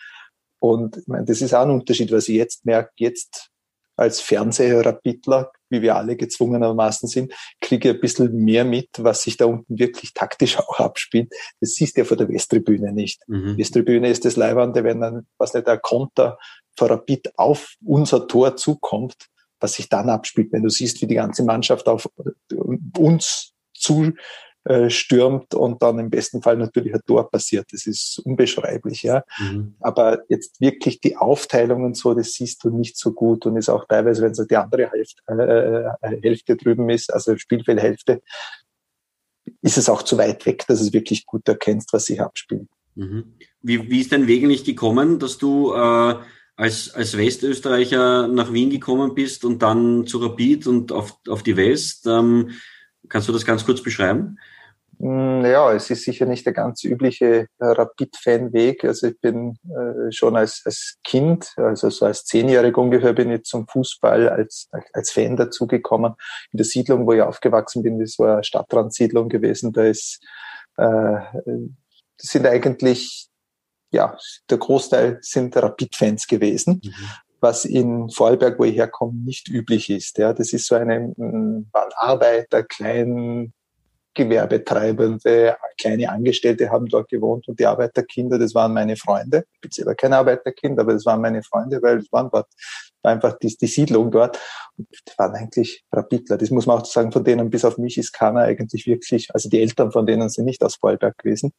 Und 0.58 0.96
ich 0.96 1.06
meine, 1.06 1.24
das 1.24 1.40
ist 1.40 1.54
auch 1.54 1.62
ein 1.62 1.70
Unterschied, 1.70 2.10
was 2.10 2.28
ich 2.28 2.36
jetzt 2.36 2.66
merke, 2.66 2.90
jetzt 2.96 3.50
als 3.98 4.20
Fernseher-Rapidler, 4.20 5.50
wie 5.70 5.82
wir 5.82 5.96
alle 5.96 6.16
gezwungenermaßen 6.16 7.08
sind, 7.08 7.34
kriege 7.60 7.90
ich 7.90 7.94
ein 7.96 8.00
bisschen 8.00 8.44
mehr 8.44 8.64
mit, 8.64 8.88
was 8.98 9.22
sich 9.22 9.36
da 9.36 9.46
unten 9.46 9.78
wirklich 9.78 10.14
taktisch 10.14 10.56
auch 10.58 10.78
abspielt. 10.78 11.32
Das 11.60 11.72
siehst 11.74 11.96
du 11.96 12.02
ja 12.02 12.04
vor 12.04 12.16
der 12.16 12.28
Westtribüne 12.28 12.92
nicht. 12.92 13.22
Mhm. 13.26 13.58
Westtribüne 13.58 14.08
ist 14.08 14.24
das 14.24 14.36
Leibwande, 14.36 14.84
wenn 14.84 15.00
dann, 15.00 15.26
was 15.36 15.54
nicht, 15.54 15.66
der 15.66 15.78
Konter 15.78 16.38
vor 16.76 16.90
Rapid 16.90 17.32
auf 17.36 17.74
unser 17.84 18.28
Tor 18.28 18.56
zukommt, 18.56 19.28
was 19.60 19.74
sich 19.74 19.88
dann 19.88 20.08
abspielt, 20.10 20.52
wenn 20.52 20.62
du 20.62 20.68
siehst, 20.68 21.00
wie 21.02 21.06
die 21.06 21.16
ganze 21.16 21.44
Mannschaft 21.44 21.86
auf 21.88 22.08
uns 22.96 23.52
zustürmt 23.74 25.54
und 25.54 25.82
dann 25.82 25.98
im 25.98 26.10
besten 26.10 26.42
Fall 26.42 26.56
natürlich 26.56 26.94
ein 26.94 27.00
Tor 27.06 27.30
passiert. 27.30 27.66
Das 27.72 27.86
ist 27.86 28.20
unbeschreiblich, 28.24 29.02
ja. 29.02 29.24
Mhm. 29.38 29.74
Aber 29.80 30.20
jetzt 30.28 30.60
wirklich 30.60 31.00
die 31.00 31.16
Aufteilung 31.16 31.84
und 31.84 31.96
so, 31.96 32.14
das 32.14 32.32
siehst 32.32 32.64
du 32.64 32.70
nicht 32.70 32.96
so 32.96 33.12
gut 33.12 33.46
und 33.46 33.56
ist 33.56 33.68
auch 33.68 33.86
teilweise, 33.86 34.22
wenn 34.22 34.34
so 34.34 34.44
die 34.44 34.56
andere 34.56 34.90
Hälfte, 34.90 35.22
äh, 35.28 36.06
äh, 36.14 36.20
Hälfte 36.22 36.56
drüben 36.56 36.88
ist, 36.90 37.12
also 37.12 37.36
Spielfeldhälfte, 37.36 38.22
ist 39.62 39.78
es 39.78 39.88
auch 39.88 40.02
zu 40.02 40.18
weit 40.18 40.44
weg, 40.46 40.64
dass 40.68 40.80
es 40.80 40.92
wirklich 40.92 41.26
gut 41.26 41.48
erkennst, 41.48 41.92
was 41.92 42.06
sich 42.06 42.20
abspielt. 42.20 42.68
Mhm. 42.94 43.34
Wie, 43.62 43.90
wie 43.90 44.00
ist 44.00 44.12
dein 44.12 44.26
Weg 44.26 44.46
nicht 44.46 44.66
gekommen, 44.66 45.18
dass 45.18 45.38
du 45.38 45.72
äh, 45.72 46.16
als, 46.58 46.92
als 46.92 47.16
Westösterreicher 47.16 48.26
nach 48.26 48.52
Wien 48.52 48.68
gekommen 48.68 49.14
bist 49.14 49.44
und 49.44 49.62
dann 49.62 50.06
zu 50.06 50.18
Rapid 50.18 50.66
und 50.66 50.90
auf, 50.90 51.16
auf 51.28 51.44
die 51.44 51.56
West. 51.56 52.06
Ähm, 52.06 52.50
kannst 53.08 53.28
du 53.28 53.32
das 53.32 53.46
ganz 53.46 53.64
kurz 53.64 53.80
beschreiben? 53.80 54.38
Mm, 54.98 55.44
ja, 55.44 55.72
es 55.72 55.88
ist 55.88 56.02
sicher 56.02 56.26
nicht 56.26 56.44
der 56.44 56.52
ganz 56.52 56.82
übliche 56.82 57.46
Rapid-Fan-Weg. 57.60 58.82
Also 58.82 59.06
ich 59.06 59.20
bin 59.20 59.56
äh, 59.70 60.10
schon 60.10 60.36
als, 60.36 60.62
als 60.64 60.96
Kind, 61.04 61.52
also 61.56 61.90
so 61.90 62.06
als 62.06 62.24
Zehnjähriger 62.24 62.78
ungefähr, 62.78 63.12
bin 63.12 63.30
ich 63.30 63.44
zum 63.44 63.68
Fußball 63.68 64.28
als, 64.28 64.68
als 64.92 65.12
Fan 65.12 65.36
dazugekommen. 65.36 66.14
In 66.50 66.56
der 66.56 66.66
Siedlung, 66.66 67.06
wo 67.06 67.12
ich 67.12 67.22
aufgewachsen 67.22 67.84
bin, 67.84 68.00
das 68.00 68.18
war 68.18 68.34
eine 68.34 68.44
Stadtrandsiedlung 68.44 69.28
gewesen, 69.28 69.72
da 69.72 69.84
ist, 69.84 70.18
äh, 70.76 71.20
sind 72.16 72.46
eigentlich 72.48 73.27
ja, 73.90 74.16
der 74.50 74.58
Großteil 74.58 75.18
sind 75.22 75.56
Rapid-Fans 75.56 76.26
gewesen, 76.26 76.80
mhm. 76.84 76.92
was 77.40 77.64
in 77.64 78.10
Vorarlberg, 78.10 78.58
wo 78.58 78.64
ich 78.64 78.76
herkomme, 78.76 79.18
nicht 79.24 79.48
üblich 79.48 79.90
ist. 79.90 80.18
Ja, 80.18 80.32
das 80.32 80.52
ist 80.52 80.66
so 80.66 80.74
eine, 80.74 81.14
ein 81.16 81.70
Arbeiter, 81.96 82.62
kleinen 82.62 83.52
Gewerbetreibende, 84.14 85.56
kleine 85.80 86.10
Angestellte 86.10 86.70
haben 86.70 86.86
dort 86.86 87.08
gewohnt 87.08 87.46
und 87.46 87.60
die 87.60 87.66
Arbeiterkinder, 87.66 88.38
das 88.38 88.52
waren 88.52 88.74
meine 88.74 88.96
Freunde. 88.96 89.44
Ich 89.54 89.60
bin 89.60 89.70
selber 89.70 89.94
kein 89.94 90.12
Arbeiterkind, 90.12 90.80
aber 90.80 90.94
das 90.94 91.06
waren 91.06 91.20
meine 91.20 91.42
Freunde, 91.44 91.80
weil 91.82 91.98
es 91.98 92.10
waren 92.10 92.28
dort 92.32 92.48
einfach 93.02 93.38
die, 93.38 93.56
die 93.56 93.66
Siedlung 93.66 94.10
dort. 94.10 94.38
Und 94.76 94.88
die 94.90 95.18
waren 95.18 95.34
eigentlich 95.34 95.84
Rapidler. 95.92 96.36
Das 96.36 96.50
muss 96.50 96.66
man 96.66 96.78
auch 96.78 96.84
sagen, 96.84 97.12
von 97.12 97.24
denen 97.24 97.50
bis 97.50 97.64
auf 97.64 97.78
mich 97.78 97.98
ist 97.98 98.12
keiner 98.12 98.40
eigentlich 98.40 98.86
wirklich, 98.86 99.28
also 99.34 99.48
die 99.48 99.60
Eltern 99.60 99.92
von 99.92 100.06
denen 100.06 100.28
sind 100.28 100.44
nicht 100.44 100.62
aus 100.62 100.76
Vorarlberg 100.76 101.16
gewesen. 101.18 101.52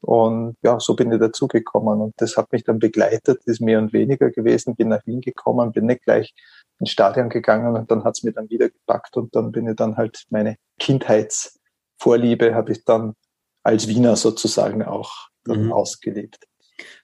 Und 0.00 0.56
ja, 0.62 0.80
so 0.80 0.94
bin 0.94 1.12
ich 1.12 1.20
dazugekommen 1.20 2.00
und 2.00 2.14
das 2.16 2.36
hat 2.36 2.50
mich 2.52 2.64
dann 2.64 2.78
begleitet, 2.78 3.40
ist 3.44 3.60
mehr 3.60 3.78
und 3.78 3.92
weniger 3.92 4.30
gewesen, 4.30 4.74
bin 4.74 4.88
nach 4.88 5.06
Wien 5.06 5.20
gekommen, 5.20 5.72
bin 5.72 5.86
nicht 5.86 6.02
gleich 6.02 6.34
ins 6.80 6.90
Stadion 6.90 7.28
gegangen 7.28 7.76
und 7.76 7.90
dann 7.90 8.02
hat's 8.02 8.24
mir 8.24 8.32
dann 8.32 8.50
wieder 8.50 8.68
gepackt 8.68 9.16
und 9.16 9.34
dann 9.36 9.52
bin 9.52 9.68
ich 9.68 9.76
dann 9.76 9.96
halt 9.96 10.24
meine 10.30 10.56
Kindheitsvorliebe 10.80 12.54
habe 12.54 12.72
ich 12.72 12.84
dann 12.84 13.14
als 13.62 13.86
Wiener 13.86 14.16
sozusagen 14.16 14.82
auch 14.82 15.28
mhm. 15.46 15.72
ausgelebt. 15.72 16.48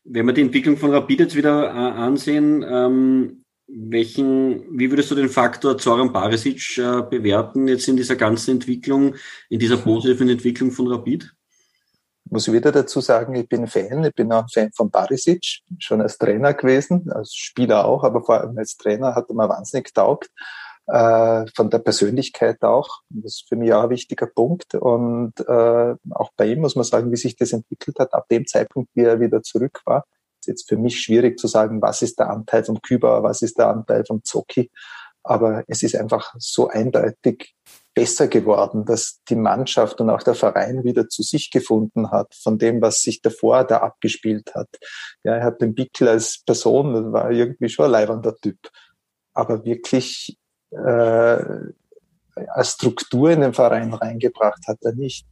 Wenn 0.02 0.26
wir 0.26 0.32
die 0.32 0.42
Entwicklung 0.42 0.76
von 0.76 0.92
Rapid 0.92 1.20
jetzt 1.20 1.37
wieder 1.37 1.66
äh, 1.66 1.70
ansehen, 1.70 2.64
ähm, 2.68 3.44
welchen, 3.68 4.78
wie 4.78 4.90
würdest 4.90 5.10
du 5.10 5.14
den 5.14 5.28
Faktor 5.28 5.78
Zoran 5.78 6.12
Barisic 6.12 6.78
äh, 6.78 7.02
bewerten 7.02 7.68
jetzt 7.68 7.87
in 7.88 7.96
dieser 7.96 8.16
ganzen 8.16 8.52
Entwicklung, 8.52 9.14
in 9.50 9.58
dieser 9.58 9.76
positiven 9.76 10.28
Entwicklung 10.28 10.70
von 10.72 10.88
Rapid? 10.88 11.32
muss 12.30 12.46
ich 12.46 12.54
wieder 12.54 12.72
dazu 12.72 13.00
sagen, 13.00 13.34
ich 13.34 13.48
bin 13.48 13.66
Fan, 13.66 14.04
ich 14.04 14.14
bin 14.14 14.32
auch 14.32 14.46
Fan 14.52 14.70
von 14.72 14.90
Barisic, 14.90 15.60
schon 15.78 16.00
als 16.00 16.18
Trainer 16.18 16.54
gewesen, 16.54 17.10
als 17.10 17.34
Spieler 17.34 17.87
auch, 17.87 18.04
aber 18.04 18.22
vor 18.22 18.40
allem 18.40 18.58
als 18.58 18.76
Trainer 18.76 19.14
hat 19.14 19.28
er 19.28 19.34
mir 19.34 19.48
wahnsinnig 19.48 19.92
taugt, 19.94 20.30
äh, 20.87 21.46
von 21.54 21.70
der 21.70 21.78
Persönlichkeit 21.78 22.62
auch. 22.62 23.00
Das 23.10 23.34
ist 23.34 23.48
für 23.48 23.56
mich 23.56 23.72
auch 23.72 23.84
ein 23.84 23.90
wichtiger 23.90 24.26
Punkt. 24.26 24.75
Und 24.75 25.34
äh, 25.40 25.94
auch 26.10 26.30
bei 26.37 26.46
ihm 26.46 26.60
muss 26.60 26.76
man 26.76 26.84
sagen, 26.84 27.10
wie 27.12 27.16
sich 27.16 27.37
das 27.37 27.52
entwickelt 27.52 27.98
hat, 27.98 28.12
ab 28.14 28.26
dem 28.30 28.46
Zeitpunkt, 28.46 28.90
wie 28.94 29.02
er 29.02 29.20
wieder 29.20 29.42
zurück 29.42 29.80
war, 29.84 30.04
jetzt 30.49 30.69
für 30.69 30.76
mich 30.76 31.00
schwierig 31.00 31.38
zu 31.38 31.47
sagen, 31.47 31.81
was 31.83 32.02
ist 32.02 32.19
der 32.19 32.31
Anteil 32.31 32.64
vom 32.64 32.81
Küber, 32.81 33.23
was 33.23 33.43
ist 33.43 33.59
der 33.59 33.69
Anteil 33.69 34.05
vom 34.07 34.25
Zocki. 34.25 34.71
Aber 35.23 35.62
es 35.67 35.83
ist 35.83 35.95
einfach 35.95 36.35
so 36.38 36.69
eindeutig 36.69 37.55
besser 37.95 38.28
geworden, 38.28 38.85
dass 38.85 39.21
die 39.28 39.37
Mannschaft 39.37 40.00
und 40.00 40.09
auch 40.09 40.23
der 40.23 40.35
Verein 40.35 40.85
wieder 40.85 41.09
zu 41.09 41.23
sich 41.23 41.50
gefunden 41.50 42.11
hat 42.11 42.35
von 42.35 42.57
dem, 42.57 42.81
was 42.81 43.02
sich 43.02 43.21
davor 43.21 43.64
da 43.64 43.78
abgespielt 43.78 44.55
hat. 44.55 44.69
Ja, 45.25 45.35
er 45.35 45.45
hat 45.45 45.61
den 45.61 45.75
Bickel 45.75 46.09
als 46.09 46.43
Person, 46.47 46.95
das 46.95 47.12
war 47.12 47.31
irgendwie 47.31 47.69
schon 47.69 47.87
ein 47.87 47.90
leibender 47.90 48.37
Typ. 48.37 48.59
Aber 49.35 49.64
wirklich 49.64 50.38
äh, 50.71 51.45
als 52.47 52.73
Struktur 52.73 53.31
in 53.31 53.40
den 53.40 53.52
Verein 53.52 53.93
reingebracht 53.93 54.67
hat 54.67 54.78
er 54.83 54.95
nicht. 54.95 55.26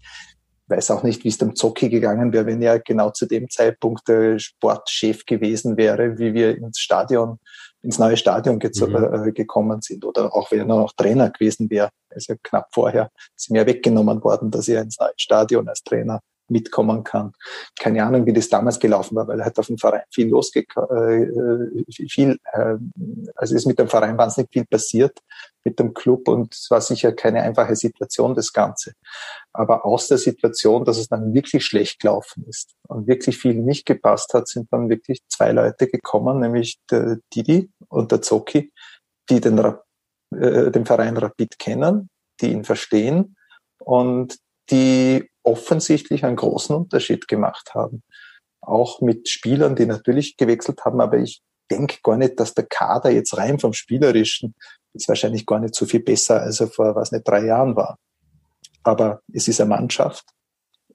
Ich 0.69 0.77
weiß 0.77 0.91
auch 0.91 1.05
nicht, 1.05 1.23
wie 1.23 1.29
es 1.29 1.39
dem 1.39 1.55
Zocki 1.55 1.89
gegangen 1.89 2.33
wäre, 2.33 2.47
wenn 2.47 2.61
er 2.61 2.81
genau 2.81 3.11
zu 3.11 3.27
dem 3.27 3.49
Zeitpunkt 3.49 4.09
der 4.09 4.39
Sportchef 4.41 5.25
gewesen 5.25 5.77
wäre, 5.77 6.19
wie 6.19 6.35
wir 6.35 6.57
ins 6.57 6.81
Stadion 6.81 7.39
ins 7.83 7.99
neue 7.99 8.17
Stadion 8.17 8.57
mhm. 8.57 9.29
äh, 9.29 9.33
gekommen 9.33 9.81
sind 9.81 10.05
oder 10.05 10.35
auch 10.35 10.51
wenn 10.51 10.61
er 10.61 10.67
noch 10.67 10.93
Trainer 10.93 11.31
gewesen 11.31 11.71
wäre. 11.71 11.91
Ja 12.17 12.35
knapp 12.43 12.69
vorher, 12.73 13.11
ist 13.37 13.51
mir 13.51 13.67
weggenommen 13.67 14.23
worden, 14.25 14.51
dass 14.51 14.69
er 14.69 14.83
ins 14.83 14.99
neue 14.99 15.13
Stadion 15.17 15.69
als 15.69 15.83
Trainer 15.83 16.21
mitkommen 16.49 17.05
kann. 17.05 17.33
Keine 17.79 18.05
Ahnung, 18.05 18.27
wie 18.27 18.33
das 18.33 18.49
damals 18.49 18.79
gelaufen 18.79 19.17
war, 19.17 19.27
weil 19.29 19.41
er 19.41 19.47
hat 19.47 19.59
auf 19.59 19.67
dem 19.67 19.79
Verein 19.79 20.03
viel 20.13 20.29
losgekommen, 20.29 21.85
äh, 21.89 22.09
viel, 22.09 22.39
äh, 22.53 22.77
also 23.35 23.55
ist 23.55 23.67
mit 23.67 23.79
dem 23.79 23.89
Verein 23.89 24.19
wahnsinnig 24.19 24.51
viel 24.53 24.65
passiert, 24.65 25.19
mit 25.65 25.79
dem 25.79 25.95
Club 25.95 26.29
und 26.29 26.55
es 26.55 26.71
war 26.71 26.81
sicher 26.81 27.13
keine 27.13 27.43
einfache 27.43 27.75
Situation, 27.75 28.35
das 28.35 28.53
Ganze. 28.53 28.93
Aber 29.53 29.85
aus 29.85 30.09
der 30.09 30.19
Situation, 30.19 30.85
dass 30.85 30.99
es 30.99 31.09
dann 31.09 31.35
wirklich 31.35 31.65
schlecht 31.65 32.01
gelaufen 32.01 32.45
ist 32.49 32.75
und 32.89 33.07
wirklich 33.07 33.39
viel 33.39 33.55
nicht 33.55 33.85
gepasst 33.87 34.33
hat, 34.35 34.49
sind 34.49 34.73
dann 34.73 34.89
wirklich 34.89 35.21
zwei 35.29 35.53
Leute 35.53 35.89
gekommen, 35.89 36.41
nämlich 36.41 36.79
der 36.91 37.19
Didi 37.35 37.71
und 37.89 38.13
der 38.13 38.23
Zoki, 38.23 38.73
die 39.29 39.41
den, 39.41 39.59
äh, 39.59 40.71
den 40.71 40.87
Verein 40.87 41.17
Rapid 41.17 41.59
kennen, 41.59 42.09
die 42.41 42.53
ihn 42.53 42.65
verstehen 42.65 43.37
und 43.81 44.37
die 44.71 45.29
offensichtlich 45.47 46.25
einen 46.25 46.37
großen 46.37 46.75
Unterschied 46.75 47.29
gemacht 47.29 47.75
haben. 47.75 48.03
Auch 48.61 49.01
mit 49.01 49.29
Spielern, 49.29 49.77
die 49.77 49.87
natürlich 49.87 50.37
gewechselt 50.37 50.85
haben, 50.85 51.01
aber 51.01 51.19
ich 51.19 51.43
denke 51.71 51.99
gar 52.03 52.17
nicht, 52.17 52.39
dass 52.41 52.55
der 52.55 52.67
Kader 52.67 53.11
jetzt 53.11 53.37
rein 53.37 53.59
vom 53.59 53.73
Spielerischen 53.73 54.55
ist 54.93 55.09
wahrscheinlich 55.09 55.47
gar 55.47 55.61
nicht 55.61 55.75
so 55.75 55.87
viel 55.87 56.01
besser, 56.01 56.41
als 56.41 56.61
er 56.61 56.69
vor, 56.69 56.95
was 56.97 57.13
nicht, 57.13 57.29
drei 57.29 57.45
Jahren 57.45 57.77
war. 57.77 57.99
Aber 58.83 59.21
es 59.33 59.47
ist 59.47 59.61
eine 59.61 59.71
Mannschaft 59.71 60.25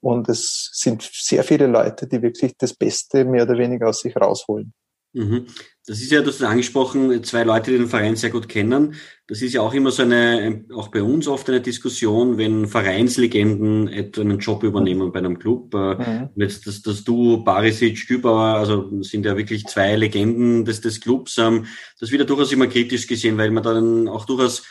und 0.00 0.28
es 0.28 0.70
sind 0.72 1.02
sehr 1.02 1.44
viele 1.44 1.66
Leute, 1.66 2.06
die 2.06 2.20
wirklich 2.20 2.56
das 2.58 2.74
Beste 2.74 3.24
mehr 3.24 3.44
oder 3.44 3.56
weniger 3.56 3.88
aus 3.88 4.00
sich 4.00 4.16
rausholen. 4.16 4.74
Mhm. 5.12 5.46
Das 5.86 6.00
ist 6.00 6.12
ja, 6.12 6.22
du 6.22 6.28
hast 6.28 6.42
angesprochen, 6.42 7.24
zwei 7.24 7.42
Leute, 7.42 7.72
die 7.72 7.78
den 7.78 7.88
Verein 7.88 8.14
sehr 8.14 8.30
gut 8.30 8.48
kennen. 8.48 8.94
Das 9.26 9.42
ist 9.42 9.52
ja 9.52 9.62
auch 9.62 9.74
immer 9.74 9.90
so 9.90 10.02
eine, 10.02 10.64
auch 10.74 10.88
bei 10.88 11.02
uns 11.02 11.26
oft 11.26 11.48
eine 11.48 11.60
Diskussion, 11.60 12.38
wenn 12.38 12.68
Vereinslegenden 12.68 13.88
etwa 13.88 14.20
einen 14.20 14.38
Job 14.38 14.62
übernehmen 14.62 15.10
bei 15.10 15.18
einem 15.18 15.38
Club. 15.40 15.74
Äh, 15.74 15.94
mhm. 15.96 16.28
Jetzt, 16.36 16.68
dass, 16.68 16.82
dass 16.82 17.02
du, 17.02 17.42
Barisic, 17.42 18.06
Kübauer, 18.06 18.58
also 18.58 19.02
sind 19.02 19.26
ja 19.26 19.36
wirklich 19.36 19.64
zwei 19.66 19.96
Legenden 19.96 20.64
des, 20.64 20.80
des 20.80 21.00
Clubs. 21.00 21.36
Ähm, 21.38 21.66
das 21.98 22.12
wird 22.12 22.20
ja 22.20 22.26
durchaus 22.26 22.52
immer 22.52 22.68
kritisch 22.68 23.08
gesehen, 23.08 23.36
weil 23.36 23.50
man 23.50 23.64
dann 23.64 24.08
auch 24.08 24.24
durchaus 24.24 24.62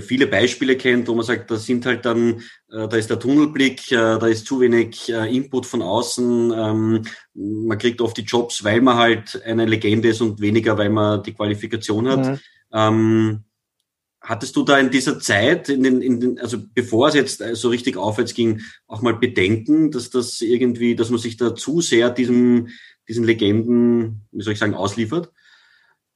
viele 0.00 0.26
Beispiele 0.26 0.76
kennt, 0.76 1.08
wo 1.08 1.14
man 1.14 1.24
sagt, 1.24 1.50
da 1.50 1.56
sind 1.56 1.84
halt 1.86 2.04
dann, 2.04 2.42
äh, 2.70 2.88
da 2.88 2.96
ist 2.96 3.10
der 3.10 3.18
Tunnelblick, 3.18 3.90
äh, 3.90 4.18
da 4.18 4.26
ist 4.26 4.46
zu 4.46 4.60
wenig 4.60 5.10
äh, 5.12 5.34
Input 5.34 5.66
von 5.66 5.82
außen, 5.82 6.52
ähm, 6.56 7.02
man 7.34 7.78
kriegt 7.78 8.00
oft 8.00 8.16
die 8.16 8.22
Jobs, 8.22 8.62
weil 8.62 8.80
man 8.80 8.96
halt 8.96 9.42
eine 9.44 9.66
Legende 9.66 10.08
ist 10.08 10.20
und 10.20 10.40
weniger, 10.40 10.78
weil 10.78 10.90
man 10.90 11.22
die 11.22 11.34
Qualifikation 11.34 12.08
hat. 12.08 12.26
Mhm. 12.26 12.38
Ähm, 12.72 13.44
hattest 14.20 14.54
du 14.54 14.62
da 14.62 14.78
in 14.78 14.90
dieser 14.90 15.18
Zeit, 15.18 15.68
in 15.68 15.82
den, 15.82 16.02
in 16.02 16.20
den, 16.20 16.38
also 16.38 16.58
bevor 16.74 17.08
es 17.08 17.14
jetzt 17.14 17.42
so 17.54 17.68
richtig 17.70 17.96
aufwärts 17.96 18.34
ging, 18.34 18.60
auch 18.86 19.02
mal 19.02 19.14
Bedenken, 19.14 19.90
dass 19.90 20.10
das 20.10 20.40
irgendwie, 20.40 20.94
dass 20.94 21.10
man 21.10 21.18
sich 21.18 21.36
da 21.36 21.54
zu 21.54 21.80
sehr 21.80 22.10
diesem, 22.10 22.68
diesen 23.08 23.24
Legenden, 23.24 24.26
wie 24.30 24.42
soll 24.42 24.52
ich 24.52 24.58
sagen, 24.58 24.74
ausliefert? 24.74 25.32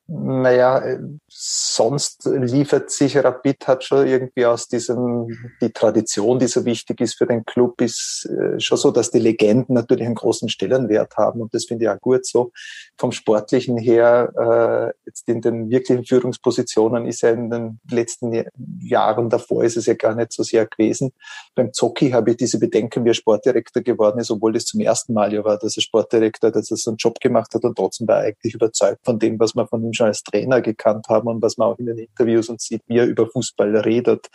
Naja, 0.07 0.81
äh, 0.81 0.99
sonst 1.29 2.27
liefert 2.27 2.91
sich 2.91 3.17
Rapid 3.17 3.67
hat 3.67 3.85
schon 3.85 4.07
irgendwie 4.07 4.45
aus 4.45 4.69
diesem, 4.69 5.29
die 5.63 5.71
Tradition, 5.71 6.39
die 6.39 6.47
so 6.47 6.67
wichtig 6.67 7.01
ist 7.01 7.15
für 7.15 7.27
den 7.27 7.47
Club, 7.47 7.81
ist 7.81 8.29
äh, 8.31 8.61
schon 8.61 8.77
so, 8.77 8.91
dass 8.91 9.11
die 9.11 9.19
Legenden 9.19 9.75
natürlich 9.75 10.05
einen 10.05 10.15
großen 10.15 10.51
Stellenwert 10.51 11.17
haben 11.17 11.41
und 11.41 11.55
das 11.55 11.65
finde 11.65 11.87
ich 11.87 11.91
auch 11.91 12.01
gut 12.01 12.27
so. 12.27 12.53
Vom 12.99 13.13
Sportlichen 13.13 13.79
her, 13.79 14.93
äh, 14.95 14.95
jetzt 15.07 15.27
in 15.27 15.41
den 15.41 15.71
wirklichen 15.71 16.05
Führungspositionen 16.05 17.07
ist 17.07 17.23
er 17.25 17.33
in 17.33 17.49
den 17.49 17.81
letzten 17.91 18.45
Jahren 18.81 19.31
davor 19.31 19.65
ist 19.65 19.79
es 19.79 19.87
ja 19.87 19.95
gar 19.95 20.15
nicht 20.15 20.35
so 20.35 20.43
sehr 20.43 20.67
gewesen. 20.67 21.13
Beim 21.55 21.73
Zocki 21.73 22.11
habe 22.11 22.33
ich 22.33 22.37
diese 22.37 22.59
Bedenken, 22.59 23.07
wie 23.07 23.11
er 23.11 23.15
Sportdirektor 23.15 23.83
geworden 23.83 24.19
ist, 24.19 24.31
obwohl 24.31 24.53
das 24.53 24.67
zum 24.67 24.81
ersten 24.81 25.15
Mal 25.15 25.33
ja 25.33 25.43
war, 25.45 25.59
dass 25.59 25.79
er 25.79 25.83
Sportdirektor, 25.83 26.51
dass 26.51 26.71
er 26.71 26.77
so 26.77 26.91
einen 26.91 26.99
Job 26.99 27.21
gemacht 27.21 27.55
hat 27.55 27.65
und 27.65 27.75
trotzdem 27.75 28.07
war 28.07 28.19
er 28.21 28.27
eigentlich 28.27 28.53
überzeugt 28.53 29.01
von 29.03 29.19
dem, 29.19 29.41
was 29.41 29.55
man 29.55 29.67
von 29.67 29.83
ihm 29.83 29.94
schon 29.95 30.07
als 30.07 30.23
Trainer 30.23 30.61
gekannt 30.61 31.07
haben 31.09 31.29
und 31.29 31.43
was 31.43 31.57
man 31.57 31.69
auch 31.69 31.79
in 31.79 31.87
den 31.87 31.99
Interviews 31.99 32.49
und 32.49 32.61
sieht, 32.61 32.83
wie 32.87 32.99
er 32.99 33.07
über 33.07 33.29
Fußball 33.29 33.77
redet, 33.79 34.29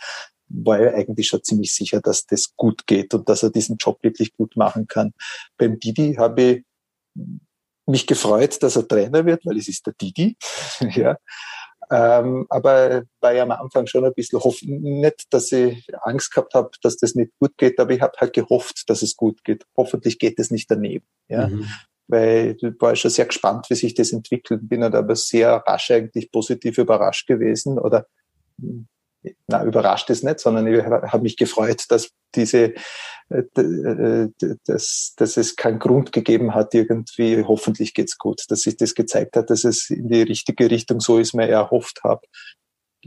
war 0.48 0.78
er 0.78 0.94
eigentlich 0.94 1.28
schon 1.28 1.42
ziemlich 1.42 1.74
sicher, 1.74 2.00
dass 2.00 2.26
das 2.26 2.54
gut 2.56 2.86
geht 2.86 3.14
und 3.14 3.28
dass 3.28 3.42
er 3.42 3.50
diesen 3.50 3.76
Job 3.76 4.02
wirklich 4.02 4.34
gut 4.36 4.56
machen 4.56 4.88
kann. 4.88 5.12
Beim 5.56 5.78
Didi 5.78 6.14
habe 6.14 6.42
ich 6.42 6.64
mich 7.86 8.06
gefreut, 8.06 8.62
dass 8.62 8.76
er 8.76 8.86
Trainer 8.86 9.24
wird, 9.24 9.46
weil 9.46 9.58
es 9.58 9.68
ist 9.68 9.86
der 9.86 9.94
Didi. 9.94 10.36
ja. 10.80 11.16
Ähm, 11.92 12.46
aber 12.50 13.02
war 13.20 13.32
ja 13.32 13.42
am 13.42 13.50
Anfang 13.50 13.86
schon 13.86 14.04
ein 14.04 14.14
bisschen 14.14 14.38
hoffen, 14.38 14.80
nicht, 14.80 15.26
dass 15.30 15.50
ich 15.50 15.88
Angst 16.02 16.32
gehabt 16.32 16.54
habe, 16.54 16.70
dass 16.82 16.96
das 16.96 17.16
nicht 17.16 17.32
gut 17.40 17.56
geht, 17.56 17.80
aber 17.80 17.92
ich 17.92 18.00
habe 18.00 18.12
halt 18.18 18.32
gehofft, 18.32 18.88
dass 18.88 19.02
es 19.02 19.16
gut 19.16 19.42
geht. 19.42 19.64
Hoffentlich 19.76 20.18
geht 20.18 20.38
es 20.38 20.50
nicht 20.50 20.70
daneben. 20.70 21.06
Ja. 21.28 21.48
Mhm 21.48 21.68
weil 22.10 22.56
ich 22.60 22.80
war 22.80 22.96
schon 22.96 23.10
sehr 23.10 23.26
gespannt, 23.26 23.66
wie 23.70 23.74
sich 23.74 23.94
das 23.94 24.12
entwickelt. 24.12 24.68
Bin 24.68 24.82
halt 24.82 24.94
aber 24.94 25.16
sehr 25.16 25.62
rasch 25.66 25.90
eigentlich 25.90 26.30
positiv 26.30 26.78
überrascht 26.78 27.26
gewesen 27.26 27.78
oder 27.78 28.06
na, 29.46 29.64
überrascht 29.64 30.08
ist 30.10 30.24
nicht, 30.24 30.40
sondern 30.40 30.66
ich 30.66 30.82
habe 30.82 31.22
mich 31.22 31.36
gefreut, 31.36 31.84
dass 31.90 32.10
diese, 32.34 32.74
äh, 33.28 33.60
äh, 33.60 34.28
dass, 34.64 35.14
dass 35.16 35.36
es 35.36 35.56
keinen 35.56 35.78
Grund 35.78 36.12
gegeben 36.12 36.54
hat, 36.54 36.74
irgendwie, 36.74 37.44
hoffentlich 37.44 37.92
geht's 37.92 38.16
gut, 38.16 38.44
dass 38.48 38.60
sich 38.60 38.76
das 38.76 38.94
gezeigt 38.94 39.36
hat, 39.36 39.50
dass 39.50 39.64
es 39.64 39.90
in 39.90 40.08
die 40.08 40.22
richtige 40.22 40.70
Richtung 40.70 41.00
so 41.00 41.18
ist, 41.18 41.34
wie 41.34 41.44
ich 41.44 41.50
erhofft 41.50 42.00
habe 42.02 42.22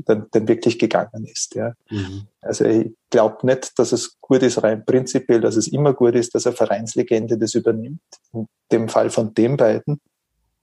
dann, 0.05 0.27
dann 0.31 0.47
wirklich 0.47 0.79
gegangen 0.79 1.25
ist. 1.25 1.55
Ja. 1.55 1.73
Mhm. 1.89 2.27
Also 2.41 2.65
ich 2.65 2.91
glaube 3.09 3.45
nicht, 3.45 3.77
dass 3.77 3.91
es 3.91 4.17
gut 4.19 4.41
ist, 4.43 4.63
rein 4.63 4.85
prinzipiell, 4.85 5.41
dass 5.41 5.55
es 5.55 5.67
immer 5.67 5.93
gut 5.93 6.15
ist, 6.15 6.33
dass 6.35 6.47
eine 6.47 6.55
Vereinslegende 6.55 7.37
das 7.37 7.55
übernimmt. 7.55 8.01
In 8.33 8.47
dem 8.71 8.89
Fall 8.89 9.09
von 9.09 9.33
den 9.33 9.57
beiden 9.57 10.01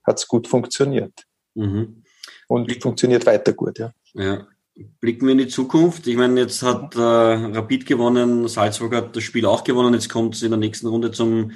hat 0.05 0.19
es 0.19 0.27
gut 0.27 0.49
funktioniert. 0.49 1.25
Mhm. 1.55 2.03
Und 2.49 2.83
funktioniert 2.83 3.27
weiter 3.27 3.53
gut, 3.53 3.79
ja. 3.79 3.93
ja. 4.15 4.47
blicken 5.01 5.27
wir 5.27 5.33
in 5.33 5.39
die 5.39 5.49
Zukunft. 5.49 6.07
Ich 6.07 6.17
meine, 6.17 6.41
jetzt 6.41 6.63
hat 6.63 6.97
äh, 6.97 7.01
Rapid 7.01 7.87
gewonnen, 7.87 8.49
Salzburg 8.49 8.95
hat 8.95 9.15
das 9.15 9.23
Spiel 9.23 9.47
auch 9.47 9.63
gewonnen, 9.63 9.95
jetzt 9.95 10.09
kommt 10.09 10.35
es 10.35 10.43
in 10.43 10.51
der 10.51 10.59
nächsten 10.59 10.89
Runde 10.89 11.13
zum, 11.13 11.53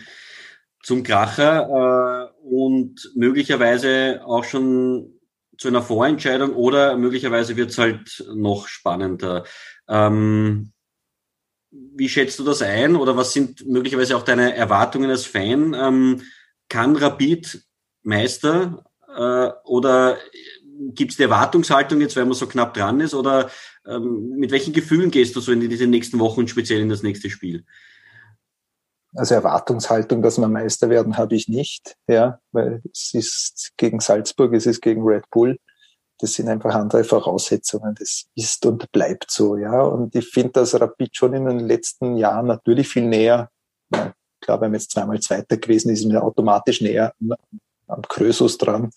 zum 0.83 1.03
Kracher 1.03 2.31
äh, 2.31 2.47
und 2.47 3.11
möglicherweise 3.17 4.21
auch 4.25 4.45
schon 4.45 5.14
zu 5.59 5.69
einer 5.69 5.83
Vorentscheidung 5.83 6.55
oder 6.55 6.97
möglicherweise 6.97 7.57
wird 7.57 7.71
es 7.71 7.79
halt 7.79 8.25
noch 8.35 8.69
spannender. 8.69 9.45
Ähm, 9.89 10.73
wie 11.71 12.09
schätzt 12.09 12.39
du 12.39 12.45
das 12.45 12.63
ein 12.63 12.97
oder 12.97 13.17
was 13.17 13.33
sind 13.33 13.67
möglicherweise 13.67 14.17
auch 14.17 14.23
deine 14.23 14.55
Erwartungen 14.55 15.11
als 15.11 15.27
Fan? 15.27 15.75
Ähm, 15.75 16.23
kann 16.69 16.97
Rapid 16.97 17.65
Meister 18.03 18.85
äh, 19.17 19.51
oder 19.65 20.19
gibt 20.95 21.13
es 21.13 21.17
die 21.17 21.25
Erwartungshaltung 21.25 22.01
jetzt, 22.01 22.17
weil 22.17 22.25
man 22.25 22.35
so 22.35 22.47
knapp 22.47 22.75
dran 22.75 23.01
ist 23.01 23.15
oder 23.15 23.51
ähm, 23.87 24.31
mit 24.37 24.51
welchen 24.51 24.73
Gefühlen 24.73 25.11
gehst 25.11 25.37
du 25.37 25.41
so 25.41 25.53
in 25.53 25.69
diese 25.69 25.87
nächsten 25.87 26.19
Wochen 26.19 26.49
speziell 26.49 26.81
in 26.81 26.89
das 26.89 27.03
nächste 27.03 27.31
Spiel? 27.31 27.65
Also 29.15 29.35
Erwartungshaltung, 29.35 30.23
dass 30.23 30.39
wir 30.39 30.49
Meister 30.49 30.91
werden, 30.91 31.17
habe 31.17 31.37
ich 31.37 31.49
nicht, 31.49 31.97
ja, 32.09 32.41
weil 32.53 32.83
es 32.93 33.15
ist 33.15 33.73
gegen 33.77 34.01
Salzburg, 34.01 34.53
es 34.55 34.67
ist 34.67 34.83
gegen 34.83 35.03
Red 35.05 35.31
Bull. 35.31 35.59
Das 36.19 36.35
sind 36.35 36.49
einfach 36.49 36.75
andere 36.75 37.05
Voraussetzungen. 37.05 37.95
Das 37.99 38.25
ist 38.35 38.65
und 38.67 38.91
bleibt 38.93 39.31
so, 39.31 39.57
ja. 39.57 39.83
Und 39.83 40.15
ich 40.15 40.29
finde, 40.29 40.53
dass 40.53 40.81
Rapid 40.81 41.17
schon 41.17 41.35
in 41.35 41.45
den 41.45 41.61
letzten 41.61 42.17
Jahren 42.17 42.47
natürlich 42.47 42.89
viel 42.89 43.07
näher, 43.07 43.51
ich 43.93 44.47
glaube, 44.47 44.63
wenn 44.63 44.73
man 44.73 44.81
jetzt 44.81 44.91
zweimal 44.91 45.21
Zweiter 45.21 45.57
gewesen 45.57 45.91
ist, 45.91 46.01
ist 46.01 46.07
mir 46.07 46.23
automatisch 46.23 46.81
näher 46.81 47.15
am 47.87 48.03
Krösus 48.03 48.59
dran. 48.59 48.91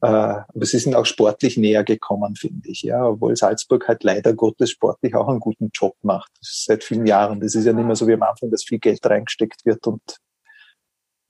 Äh, 0.00 0.06
aber 0.06 0.64
sie 0.64 0.78
sind 0.78 0.94
auch 0.94 1.06
sportlich 1.06 1.56
näher 1.56 1.82
gekommen, 1.82 2.36
finde 2.36 2.68
ich, 2.68 2.82
ja, 2.82 3.04
obwohl 3.04 3.36
Salzburg 3.36 3.88
halt 3.88 4.04
leider 4.04 4.32
Gottes 4.32 4.70
sportlich 4.70 5.14
auch 5.14 5.28
einen 5.28 5.40
guten 5.40 5.70
Job 5.74 5.96
macht. 6.02 6.30
seit 6.40 6.84
vielen 6.84 7.06
Jahren. 7.06 7.40
Das 7.40 7.54
ist 7.54 7.64
ja 7.64 7.72
nicht 7.72 7.86
mehr 7.86 7.96
so 7.96 8.06
wie 8.06 8.14
am 8.14 8.22
Anfang, 8.22 8.50
dass 8.50 8.64
viel 8.64 8.78
Geld 8.78 9.04
reingesteckt 9.04 9.64
wird 9.66 9.86
und 9.86 10.02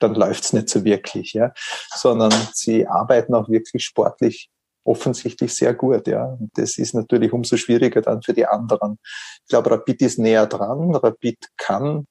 dann 0.01 0.15
läuft's 0.15 0.53
nicht 0.53 0.69
so 0.69 0.85
wirklich, 0.85 1.33
ja, 1.33 1.53
sondern 1.95 2.33
sie 2.53 2.87
arbeiten 2.87 3.35
auch 3.35 3.49
wirklich 3.49 3.85
sportlich 3.85 4.49
offensichtlich 4.85 5.55
sehr 5.55 5.75
gut, 5.75 6.07
ja. 6.07 6.25
Und 6.25 6.51
das 6.55 6.79
ist 6.79 6.95
natürlich 6.95 7.33
umso 7.33 7.57
schwieriger 7.57 8.01
dann 8.01 8.23
für 8.23 8.33
die 8.33 8.47
anderen. 8.47 8.99
Ich 9.43 9.49
glaube, 9.49 9.71
Rapid 9.71 10.03
ist 10.03 10.19
näher 10.19 10.47
dran. 10.47 10.95
Rapid 10.95 11.39
kann 11.57 12.07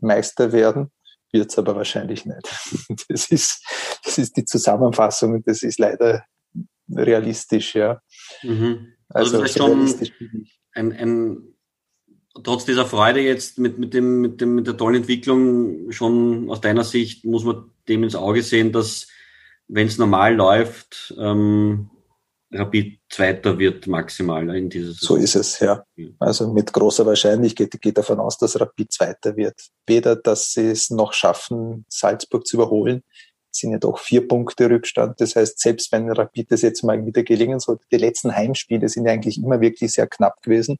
Meister 0.00 0.52
werden 0.52 0.90
wird 1.32 1.50
es 1.50 1.58
aber 1.58 1.74
wahrscheinlich 1.76 2.24
nicht. 2.26 2.48
Das 3.08 3.30
ist, 3.30 3.64
das 4.04 4.18
ist 4.18 4.36
die 4.36 4.44
Zusammenfassung 4.44 5.34
und 5.34 5.46
das 5.46 5.62
ist 5.62 5.78
leider 5.78 6.24
realistisch, 6.90 7.74
ja. 7.74 8.00
Mhm. 8.42 8.94
Also, 9.08 9.40
also 9.40 9.58
schon 9.58 9.94
ein, 10.74 10.92
ein, 10.92 11.54
trotz 12.42 12.64
dieser 12.64 12.86
Freude 12.86 13.20
jetzt 13.20 13.58
mit, 13.58 13.78
mit, 13.78 13.94
dem, 13.94 14.20
mit, 14.20 14.40
dem, 14.40 14.54
mit 14.54 14.66
der 14.66 14.76
tollen 14.76 14.96
Entwicklung 14.96 15.90
schon 15.92 16.50
aus 16.50 16.60
deiner 16.60 16.84
Sicht 16.84 17.24
muss 17.24 17.44
man 17.44 17.70
dem 17.88 18.04
ins 18.04 18.14
Auge 18.14 18.42
sehen, 18.42 18.72
dass 18.72 19.08
wenn 19.68 19.86
es 19.86 19.98
normal 19.98 20.34
läuft, 20.34 21.14
ähm, 21.18 21.90
Rapid 22.52 23.00
Zweiter 23.08 23.58
wird 23.58 23.86
maximal 23.86 24.54
in 24.54 24.68
dieser 24.68 24.92
Saison. 24.92 25.16
So 25.16 25.16
ist 25.16 25.36
es, 25.36 25.60
ja. 25.60 25.84
Also 26.18 26.52
mit 26.52 26.72
großer 26.72 27.06
Wahrscheinlichkeit 27.06 27.70
geht 27.80 27.98
davon 27.98 28.20
aus, 28.20 28.38
dass 28.38 28.60
Rapid 28.60 28.92
Zweiter 28.92 29.36
wird. 29.36 29.54
Weder, 29.86 30.16
dass 30.16 30.52
sie 30.52 30.68
es 30.68 30.90
noch 30.90 31.12
schaffen, 31.12 31.84
Salzburg 31.88 32.46
zu 32.46 32.56
überholen, 32.56 33.02
es 33.52 33.60
sind 33.60 33.72
ja 33.72 33.78
doch 33.78 33.98
vier 33.98 34.26
Punkte 34.26 34.70
Rückstand. 34.70 35.20
Das 35.20 35.36
heißt, 35.36 35.58
selbst 35.58 35.92
wenn 35.92 36.10
Rapid 36.10 36.50
das 36.50 36.62
jetzt 36.62 36.82
mal 36.82 37.04
wieder 37.04 37.22
gelingen 37.22 37.60
sollte, 37.60 37.84
die 37.92 37.98
letzten 37.98 38.34
Heimspiele 38.34 38.88
sind 38.88 39.06
ja 39.06 39.12
eigentlich 39.12 39.36
immer 39.36 39.60
wirklich 39.60 39.92
sehr 39.92 40.06
knapp 40.06 40.42
gewesen. 40.42 40.76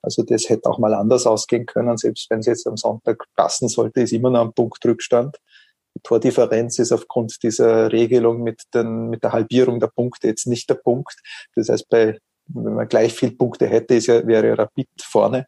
Also 0.00 0.22
das 0.22 0.48
hätte 0.48 0.68
auch 0.68 0.78
mal 0.78 0.94
anders 0.94 1.26
ausgehen 1.26 1.66
können. 1.66 1.96
Selbst 1.98 2.30
wenn 2.30 2.38
es 2.40 2.46
jetzt 2.46 2.66
am 2.66 2.78
Sonntag 2.78 3.24
passen 3.36 3.68
sollte, 3.68 4.00
ist 4.00 4.12
immer 4.12 4.30
noch 4.30 4.46
ein 4.46 4.54
Punkt 4.54 4.84
Rückstand. 4.84 5.36
Tordifferenz 6.06 6.78
ist 6.78 6.92
aufgrund 6.92 7.42
dieser 7.42 7.90
Regelung 7.90 8.42
mit, 8.42 8.62
den, 8.72 9.08
mit 9.08 9.24
der 9.24 9.32
Halbierung 9.32 9.80
der 9.80 9.88
Punkte 9.88 10.28
jetzt 10.28 10.46
nicht 10.46 10.70
der 10.70 10.76
Punkt. 10.76 11.16
Das 11.56 11.68
heißt, 11.68 11.88
bei, 11.88 12.18
wenn 12.46 12.74
man 12.74 12.88
gleich 12.88 13.12
viel 13.12 13.32
Punkte 13.32 13.66
hätte, 13.66 13.94
ist 13.94 14.06
ja, 14.06 14.24
wäre 14.24 14.56
Rapid 14.56 14.88
vorne. 15.02 15.46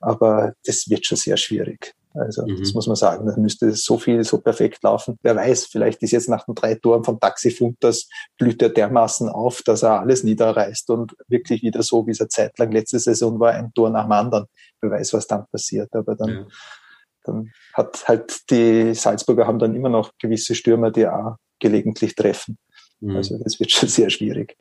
Aber 0.00 0.52
das 0.66 0.90
wird 0.90 1.06
schon 1.06 1.16
sehr 1.16 1.38
schwierig. 1.38 1.94
Also 2.12 2.46
mhm. 2.46 2.58
das 2.60 2.74
muss 2.74 2.86
man 2.86 2.96
sagen, 2.96 3.26
dann 3.26 3.40
müsste 3.40 3.72
so 3.72 3.98
viel 3.98 4.22
so 4.24 4.38
perfekt 4.38 4.82
laufen. 4.82 5.18
Wer 5.22 5.36
weiß, 5.36 5.66
vielleicht 5.66 6.02
ist 6.02 6.12
jetzt 6.12 6.28
nach 6.28 6.44
den 6.44 6.54
drei 6.54 6.74
Toren 6.74 7.04
vom 7.04 7.18
Taxi 7.18 7.50
Funtas 7.50 8.08
blüht 8.38 8.60
er 8.62 8.70
dermaßen 8.70 9.28
auf, 9.30 9.62
dass 9.62 9.82
er 9.82 10.00
alles 10.00 10.24
niederreißt 10.24 10.90
und 10.90 11.14
wirklich 11.28 11.62
wieder 11.62 11.82
so, 11.82 12.06
wie 12.06 12.12
es 12.12 12.20
eine 12.20 12.28
Zeit 12.28 12.58
lang 12.58 12.70
letzte 12.70 12.98
Saison 12.98 13.40
war, 13.40 13.52
ein 13.52 13.72
Tor 13.74 13.90
nach 13.90 14.04
dem 14.04 14.12
anderen. 14.12 14.46
Wer 14.80 14.90
weiß, 14.90 15.14
was 15.14 15.26
dann 15.26 15.46
passiert. 15.50 15.94
Aber 15.94 16.14
dann 16.14 16.28
ja 16.28 16.46
dann 17.26 17.52
hat 17.74 18.06
halt 18.08 18.50
die 18.50 18.94
Salzburger 18.94 19.46
haben 19.46 19.58
dann 19.58 19.74
immer 19.74 19.88
noch 19.88 20.12
gewisse 20.18 20.54
Stürmer, 20.54 20.90
die 20.90 21.06
auch 21.06 21.36
gelegentlich 21.58 22.14
treffen. 22.14 22.58
Mhm. 23.00 23.16
Also 23.16 23.38
das 23.42 23.60
wird 23.60 23.70
schon 23.70 23.88
sehr 23.88 24.10
schwierig. 24.10 24.56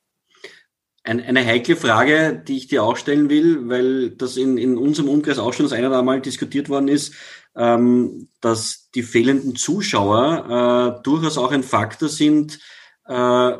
Ein, 1.03 1.21
eine 1.21 1.45
heikle 1.45 1.75
Frage, 1.75 2.41
die 2.47 2.57
ich 2.57 2.67
dir 2.67 2.83
auch 2.83 2.97
stellen 2.97 3.29
will, 3.29 3.69
weil 3.69 4.09
das 4.11 4.37
in, 4.37 4.57
in 4.57 4.75
unserem 4.75 5.07
Umkreis 5.07 5.37
auch 5.37 5.53
schon 5.53 5.65
das 5.65 5.73
eine 5.73 5.87
oder 5.87 5.97
andere 5.97 6.15
Mal 6.15 6.21
diskutiert 6.21 6.67
worden 6.67 6.87
ist, 6.87 7.13
ähm, 7.55 8.27
dass 8.41 8.89
die 8.95 9.03
fehlenden 9.03 9.55
Zuschauer 9.55 10.97
äh, 10.97 11.03
durchaus 11.03 11.37
auch 11.37 11.51
ein 11.51 11.61
Faktor 11.61 12.09
sind, 12.09 12.59
äh, 13.07 13.53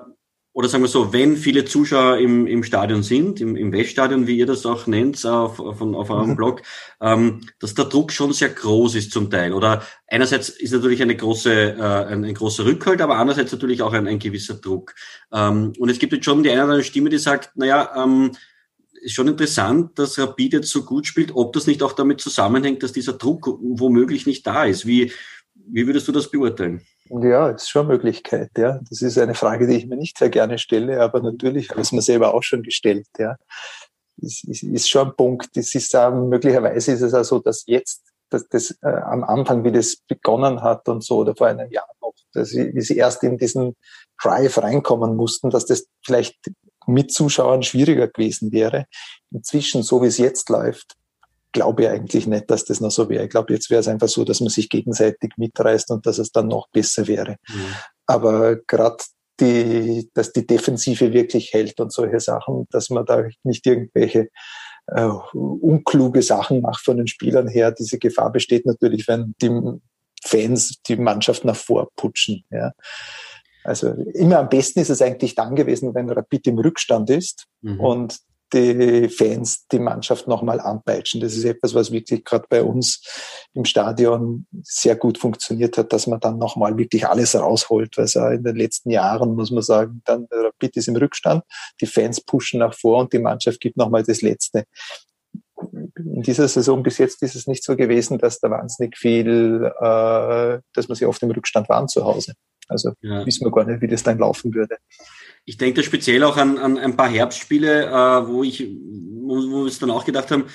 oder 0.55 0.69
sagen 0.69 0.85
wir 0.85 0.87
so, 0.87 1.11
wenn 1.11 1.35
viele 1.35 1.65
Zuschauer 1.65 2.17
im, 2.17 2.47
im 2.47 2.63
Stadion 2.63 3.03
sind, 3.03 3.41
im, 3.41 3.57
im 3.57 3.73
Weststadion, 3.73 4.25
wie 4.25 4.37
ihr 4.37 4.45
das 4.45 4.65
auch 4.65 4.87
nennt, 4.87 5.25
auf, 5.25 5.59
auf, 5.59 5.81
auf 5.81 6.09
eurem 6.09 6.29
mhm. 6.29 6.35
Blog, 6.37 6.61
ähm, 7.01 7.41
dass 7.59 7.73
der 7.73 7.83
Druck 7.83 8.13
schon 8.13 8.31
sehr 8.31 8.47
groß 8.47 8.95
ist 8.95 9.11
zum 9.11 9.29
Teil. 9.29 9.51
Oder 9.51 9.83
einerseits 10.07 10.47
ist 10.47 10.71
natürlich 10.71 11.01
eine 11.01 11.17
große, 11.17 11.51
äh, 11.51 11.81
ein, 11.81 12.23
ein 12.23 12.33
großer 12.33 12.63
Rückhalt, 12.63 13.01
aber 13.01 13.17
andererseits 13.17 13.51
natürlich 13.51 13.81
auch 13.81 13.91
ein, 13.91 14.07
ein 14.07 14.17
gewisser 14.17 14.53
Druck. 14.53 14.95
Ähm, 15.33 15.73
und 15.77 15.89
es 15.89 15.99
gibt 15.99 16.13
jetzt 16.13 16.23
schon 16.23 16.41
die 16.41 16.49
eine 16.49 16.63
oder 16.63 16.71
andere 16.71 16.85
Stimme, 16.85 17.09
die 17.09 17.17
sagt, 17.17 17.57
naja, 17.57 17.91
ähm, 18.01 18.31
ist 19.01 19.13
schon 19.13 19.27
interessant, 19.27 19.99
dass 19.99 20.17
Rapid 20.17 20.53
jetzt 20.53 20.69
so 20.69 20.85
gut 20.85 21.05
spielt, 21.05 21.35
ob 21.35 21.51
das 21.51 21.67
nicht 21.67 21.83
auch 21.83 21.91
damit 21.91 22.21
zusammenhängt, 22.21 22.81
dass 22.81 22.93
dieser 22.93 23.13
Druck 23.13 23.45
womöglich 23.59 24.25
nicht 24.25 24.47
da 24.47 24.63
ist. 24.63 24.85
Wie, 24.85 25.11
wie 25.53 25.85
würdest 25.85 26.07
du 26.07 26.13
das 26.13 26.31
beurteilen? 26.31 26.81
Ja, 27.09 27.49
ist 27.49 27.69
schon 27.69 27.85
eine 27.85 27.93
Möglichkeit, 27.93 28.49
ja. 28.57 28.79
Das 28.89 29.01
ist 29.01 29.17
eine 29.17 29.35
Frage, 29.35 29.67
die 29.67 29.75
ich 29.75 29.85
mir 29.85 29.95
nicht 29.95 30.17
sehr 30.17 30.29
gerne 30.29 30.57
stelle, 30.57 31.01
aber 31.01 31.21
natürlich 31.21 31.69
habe 31.69 31.81
ich 31.81 31.87
es 31.87 31.91
mir 31.91 32.01
selber 32.01 32.33
auch 32.33 32.41
schon 32.41 32.63
gestellt, 32.63 33.07
ja. 33.19 33.37
Ist, 34.17 34.45
ist, 34.45 34.63
ist 34.63 34.89
schon 34.89 35.09
ein 35.09 35.15
Punkt. 35.15 35.55
Das 35.55 35.75
ist 35.75 35.93
äh, 35.93 36.09
möglicherweise 36.09 36.93
ist 36.93 37.01
es 37.01 37.13
auch 37.13 37.23
so, 37.23 37.39
dass 37.39 37.63
jetzt, 37.67 38.01
dass 38.29 38.47
das 38.47 38.71
äh, 38.81 38.87
am 38.87 39.23
Anfang, 39.23 39.63
wie 39.63 39.71
das 39.71 39.97
begonnen 40.07 40.61
hat 40.63 40.87
und 40.87 41.03
so, 41.03 41.17
oder 41.17 41.35
vor 41.35 41.47
einem 41.47 41.69
Jahr 41.69 41.87
noch, 42.01 42.13
dass 42.33 42.49
sie, 42.49 42.73
wie 42.73 42.81
sie 42.81 42.97
erst 42.97 43.23
in 43.23 43.37
diesen 43.37 43.75
Drive 44.21 44.57
reinkommen 44.57 45.15
mussten, 45.15 45.49
dass 45.49 45.65
das 45.65 45.85
vielleicht 46.03 46.37
mit 46.87 47.11
Zuschauern 47.11 47.61
schwieriger 47.61 48.07
gewesen 48.07 48.51
wäre. 48.51 48.85
Inzwischen, 49.31 49.83
so 49.83 50.01
wie 50.01 50.07
es 50.07 50.17
jetzt 50.17 50.49
läuft, 50.49 50.95
glaube 51.55 51.83
ich 51.83 51.89
eigentlich 51.89 52.27
nicht, 52.27 52.51
dass 52.51 52.65
das 52.65 52.81
noch 52.81 52.91
so 52.91 53.07
wäre. 53.09 53.23
Ich 53.23 53.29
glaube, 53.29 53.53
jetzt 53.53 53.69
wäre 53.69 53.79
es 53.79 53.87
einfach 53.87 54.09
so, 54.09 54.25
dass 54.25 54.41
man 54.41 54.49
sich 54.49 54.69
gegenseitig 54.69 55.31
mitreißt 55.37 55.89
und 55.89 56.05
dass 56.05 56.17
es 56.17 56.31
dann 56.33 56.49
noch 56.49 56.67
besser 56.69 57.07
wäre. 57.07 57.37
Mhm. 57.47 57.75
Aber 58.05 58.57
gerade 58.57 58.97
die, 59.39 60.09
dass 60.13 60.33
die 60.33 60.45
Defensive 60.45 61.13
wirklich 61.13 61.53
hält 61.53 61.79
und 61.79 61.93
solche 61.93 62.19
Sachen, 62.19 62.67
dass 62.71 62.89
man 62.89 63.05
da 63.05 63.23
nicht 63.43 63.65
irgendwelche 63.65 64.27
äh, 64.87 65.09
unkluge 65.33 66.21
Sachen 66.21 66.61
macht 66.61 66.83
von 66.83 66.97
den 66.97 67.07
Spielern 67.07 67.47
her. 67.47 67.71
Diese 67.71 67.99
Gefahr 67.99 68.33
besteht 68.33 68.65
natürlich, 68.65 69.07
wenn 69.07 69.33
die 69.41 69.79
Fans 70.25 70.81
die 70.85 70.97
Mannschaft 70.97 71.45
nach 71.45 71.55
vorputschen. 71.55 72.43
Ja. 72.51 72.73
Also 73.63 73.93
immer 74.13 74.39
am 74.39 74.49
besten 74.49 74.81
ist 74.81 74.89
es 74.89 75.01
eigentlich 75.01 75.35
dann 75.35 75.55
gewesen, 75.55 75.95
wenn 75.95 76.09
Rapid 76.09 76.47
im 76.47 76.59
Rückstand 76.59 77.09
ist 77.09 77.47
mhm. 77.61 77.79
und 77.79 78.19
die 78.53 79.09
Fans 79.09 79.67
die 79.67 79.79
Mannschaft 79.79 80.27
nochmal 80.27 80.59
anpeitschen. 80.59 81.21
Das 81.21 81.35
ist 81.35 81.43
etwas, 81.43 81.73
was 81.73 81.91
wirklich 81.91 82.23
gerade 82.23 82.45
bei 82.49 82.63
uns 82.63 83.01
im 83.53 83.65
Stadion 83.65 84.45
sehr 84.63 84.95
gut 84.95 85.17
funktioniert 85.17 85.77
hat, 85.77 85.91
dass 85.91 86.07
man 86.07 86.19
dann 86.19 86.37
nochmal 86.37 86.77
wirklich 86.77 87.07
alles 87.07 87.35
rausholt. 87.35 87.97
Weil 87.97 88.35
in 88.35 88.43
den 88.43 88.55
letzten 88.55 88.91
Jahren, 88.91 89.35
muss 89.35 89.51
man 89.51 89.63
sagen, 89.63 90.01
dann 90.05 90.27
der 90.31 90.45
Rapid 90.45 90.77
ist 90.77 90.87
im 90.87 90.95
Rückstand, 90.95 91.43
die 91.81 91.87
Fans 91.87 92.21
pushen 92.21 92.59
nach 92.59 92.73
vor 92.73 92.99
und 92.99 93.13
die 93.13 93.19
Mannschaft 93.19 93.59
gibt 93.59 93.77
nochmal 93.77 94.03
das 94.03 94.21
Letzte. 94.21 94.65
In 95.97 96.21
dieser 96.21 96.47
Saison 96.47 96.83
bis 96.83 96.97
jetzt 96.97 97.23
ist 97.23 97.35
es 97.35 97.47
nicht 97.47 97.63
so 97.63 97.75
gewesen, 97.75 98.17
dass 98.17 98.39
da 98.39 98.51
wahnsinnig 98.51 98.97
viel, 98.97 99.71
äh, 99.79 100.59
dass 100.73 100.87
man 100.87 100.95
sie 100.95 101.05
oft 101.05 101.21
im 101.23 101.31
Rückstand 101.31 101.69
waren 101.69 101.87
zu 101.87 102.03
Hause. 102.03 102.33
Also 102.67 102.93
ja. 103.01 103.25
wissen 103.25 103.45
wir 103.45 103.51
gar 103.51 103.65
nicht, 103.65 103.81
wie 103.81 103.87
das 103.87 104.03
dann 104.03 104.17
laufen 104.17 104.53
würde. 104.53 104.77
Ich 105.45 105.57
denke 105.57 105.81
da 105.81 105.83
speziell 105.83 106.23
auch 106.23 106.37
an, 106.37 106.57
an 106.57 106.77
ein 106.77 106.97
paar 106.97 107.09
Herbstspiele, 107.09 107.85
äh, 107.85 108.27
wo 108.27 108.43
ich, 108.43 108.61
wo, 108.61 109.37
wo 109.37 109.57
wir 109.57 109.63
uns 109.63 109.79
dann 109.79 109.91
auch 109.91 110.05
gedacht 110.05 110.31
haben, 110.31 110.45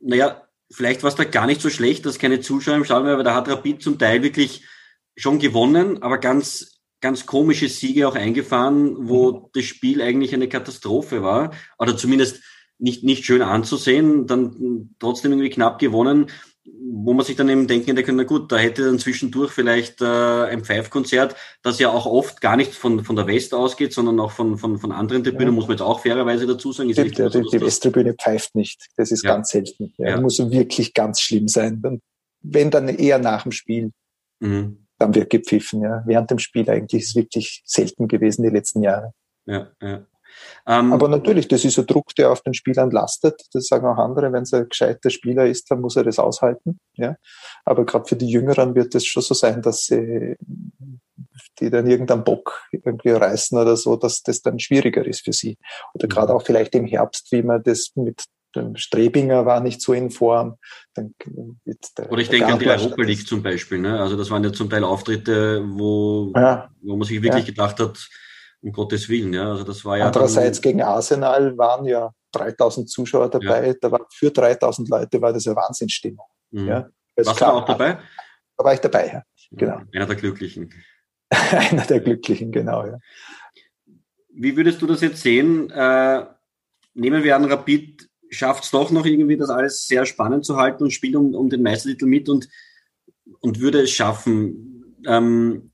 naja, 0.00 0.42
vielleicht 0.70 1.02
war 1.02 1.08
es 1.08 1.16
da 1.16 1.24
gar 1.24 1.46
nicht 1.46 1.60
so 1.60 1.70
schlecht, 1.70 2.04
dass 2.04 2.18
keine 2.18 2.40
Zuschauer 2.40 2.76
im 2.76 2.84
Stadion 2.84 3.06
waren, 3.06 3.14
aber 3.14 3.24
da 3.24 3.34
hat 3.34 3.48
Rapid 3.48 3.82
zum 3.82 3.98
Teil 3.98 4.22
wirklich 4.22 4.64
schon 5.16 5.38
gewonnen, 5.38 6.02
aber 6.02 6.18
ganz 6.18 6.76
ganz 7.00 7.26
komische 7.26 7.68
Siege 7.68 8.08
auch 8.08 8.14
eingefahren, 8.14 9.08
wo 9.08 9.32
mhm. 9.32 9.46
das 9.52 9.64
Spiel 9.64 10.02
eigentlich 10.02 10.34
eine 10.34 10.48
Katastrophe 10.48 11.22
war 11.22 11.52
oder 11.78 11.96
zumindest 11.96 12.42
nicht, 12.78 13.04
nicht 13.04 13.24
schön 13.24 13.42
anzusehen, 13.42 14.26
dann 14.26 14.94
trotzdem 14.98 15.32
irgendwie 15.32 15.50
knapp 15.50 15.78
gewonnen, 15.78 16.26
wo 16.78 17.12
man 17.12 17.24
sich 17.24 17.36
dann 17.36 17.48
eben 17.48 17.66
denken 17.66 17.86
hätte 17.86 18.02
können, 18.02 18.18
na 18.18 18.24
gut, 18.24 18.50
da 18.50 18.56
hätte 18.56 18.84
dann 18.84 18.98
zwischendurch 18.98 19.52
vielleicht 19.52 20.00
äh, 20.00 20.04
ein 20.04 20.64
Pfeifkonzert, 20.64 21.36
das 21.62 21.78
ja 21.78 21.90
auch 21.90 22.06
oft 22.06 22.40
gar 22.40 22.56
nicht 22.56 22.74
von, 22.74 23.04
von 23.04 23.16
der 23.16 23.26
West 23.26 23.54
ausgeht, 23.54 23.92
sondern 23.92 24.18
auch 24.20 24.32
von, 24.32 24.58
von, 24.58 24.78
von 24.78 24.92
anderen 24.92 25.22
Tribünen, 25.22 25.48
ja. 25.48 25.52
muss 25.52 25.68
man 25.68 25.76
jetzt 25.76 25.82
auch 25.82 26.00
fairerweise 26.00 26.46
dazu 26.46 26.72
sagen. 26.72 26.90
Ist 26.90 26.98
die, 26.98 27.10
die, 27.10 27.28
so, 27.28 27.28
die 27.28 27.60
Westtribüne 27.60 28.14
pfeift 28.14 28.54
nicht. 28.54 28.88
Das 28.96 29.10
ist 29.10 29.24
ja. 29.24 29.34
ganz 29.34 29.50
selten. 29.50 29.92
Ja, 29.98 30.10
ja. 30.10 30.20
Muss 30.20 30.38
wirklich 30.38 30.94
ganz 30.94 31.20
schlimm 31.20 31.48
sein. 31.48 32.00
Wenn 32.42 32.70
dann 32.70 32.88
eher 32.88 33.18
nach 33.18 33.44
dem 33.44 33.52
Spiel. 33.52 33.92
Mhm 34.40 34.86
dann 34.98 35.14
wird 35.14 35.30
gepfiffen. 35.30 35.82
Ja. 35.82 36.02
Während 36.06 36.30
dem 36.30 36.38
Spiel 36.38 36.68
eigentlich 36.70 37.02
ist 37.02 37.10
es 37.10 37.16
wirklich 37.16 37.62
selten 37.64 38.08
gewesen 38.08 38.42
die 38.42 38.50
letzten 38.50 38.82
Jahre. 38.82 39.12
Ja, 39.46 39.70
ja. 39.80 40.06
Ähm, 40.68 40.92
Aber 40.92 41.08
natürlich, 41.08 41.46
das 41.48 41.64
ist 41.64 41.78
ein 41.78 41.86
Druck, 41.86 42.14
der 42.16 42.32
auf 42.32 42.42
den 42.42 42.54
Spielern 42.54 42.90
lastet. 42.90 43.40
Das 43.52 43.68
sagen 43.68 43.86
auch 43.86 43.98
andere, 43.98 44.32
wenn 44.32 44.42
es 44.42 44.52
ein 44.52 44.68
gescheiter 44.68 45.10
Spieler 45.10 45.46
ist, 45.46 45.70
dann 45.70 45.80
muss 45.80 45.96
er 45.96 46.04
das 46.04 46.18
aushalten. 46.18 46.80
Ja. 46.94 47.16
Aber 47.64 47.86
gerade 47.86 48.06
für 48.06 48.16
die 48.16 48.28
Jüngeren 48.28 48.74
wird 48.74 48.94
es 48.94 49.06
schon 49.06 49.22
so 49.22 49.34
sein, 49.34 49.62
dass 49.62 49.84
sie 49.86 50.36
die 51.60 51.70
dann 51.70 51.86
irgendeinen 51.86 52.24
Bock 52.24 52.62
irgendwie 52.72 53.10
reißen 53.10 53.56
oder 53.58 53.76
so, 53.76 53.96
dass 53.96 54.22
das 54.22 54.42
dann 54.42 54.58
schwieriger 54.58 55.04
ist 55.06 55.24
für 55.24 55.32
sie. 55.32 55.56
Oder 55.94 56.08
gerade 56.08 56.32
mhm. 56.32 56.38
auch 56.38 56.42
vielleicht 56.44 56.74
im 56.74 56.86
Herbst, 56.86 57.30
wie 57.30 57.42
man 57.42 57.62
das 57.62 57.92
mit 57.94 58.24
Strebinger 58.74 59.44
war 59.44 59.60
nicht 59.60 59.82
so 59.82 59.92
in 59.92 60.10
Form. 60.10 60.56
Oder 60.96 62.18
ich 62.18 62.30
denke 62.30 62.46
an 62.46 62.58
die 62.58 62.68
Europa 62.68 63.02
League 63.02 63.26
zum 63.26 63.42
Beispiel. 63.42 63.78
Ne? 63.78 64.00
Also 64.00 64.16
das 64.16 64.30
waren 64.30 64.42
ja 64.44 64.52
zum 64.52 64.70
Teil 64.70 64.82
Auftritte, 64.82 65.62
wo, 65.66 66.32
ja. 66.34 66.70
wo 66.80 66.96
man 66.96 67.06
sich 67.06 67.22
wirklich 67.22 67.44
ja. 67.44 67.50
gedacht 67.50 67.78
hat, 67.80 68.08
um 68.66 68.72
Gottes 68.72 69.08
Willen. 69.08 69.32
Ja? 69.32 69.50
Also 69.50 69.64
das 69.64 69.84
war 69.84 69.96
ja 69.96 70.06
Andererseits 70.06 70.60
gegen 70.60 70.82
Arsenal 70.82 71.56
waren 71.56 71.84
ja 71.84 72.12
3000 72.32 72.90
Zuschauer 72.90 73.30
dabei. 73.30 73.68
Ja. 73.68 73.74
Da 73.80 73.92
war, 73.92 74.06
für 74.10 74.30
3000 74.30 74.88
Leute 74.88 75.22
war 75.22 75.32
das 75.32 75.46
eine 75.46 75.54
Wahnsinnsstimmung. 75.54 76.26
Mhm. 76.50 76.68
Ja? 76.68 76.88
Warst 77.16 77.40
du 77.40 77.46
auch 77.46 77.64
dabei? 77.64 77.98
Da 78.56 78.64
war 78.64 78.74
ich 78.74 78.80
dabei, 78.80 79.06
ja. 79.06 79.22
Genau. 79.52 79.80
Einer 79.94 80.06
der 80.06 80.16
Glücklichen. 80.16 80.74
Einer 81.30 81.84
der 81.84 82.00
Glücklichen, 82.00 82.50
genau, 82.50 82.84
ja. 82.84 82.98
Wie 84.30 84.56
würdest 84.56 84.82
du 84.82 84.86
das 84.86 85.00
jetzt 85.00 85.22
sehen? 85.22 85.70
Äh, 85.70 86.26
nehmen 86.94 87.22
wir 87.22 87.36
an, 87.36 87.44
Rapid 87.44 88.08
schafft 88.30 88.64
es 88.64 88.70
doch 88.72 88.90
noch 88.90 89.06
irgendwie, 89.06 89.36
das 89.36 89.50
alles 89.50 89.86
sehr 89.86 90.04
spannend 90.04 90.44
zu 90.44 90.56
halten 90.56 90.82
und 90.82 90.90
spielt 90.90 91.14
um, 91.14 91.34
um 91.34 91.48
den 91.48 91.62
Meistertitel 91.62 92.06
mit 92.06 92.28
und, 92.28 92.48
und 93.40 93.60
würde 93.60 93.82
es 93.82 93.92
schaffen. 93.92 94.96
Ähm, 95.06 95.70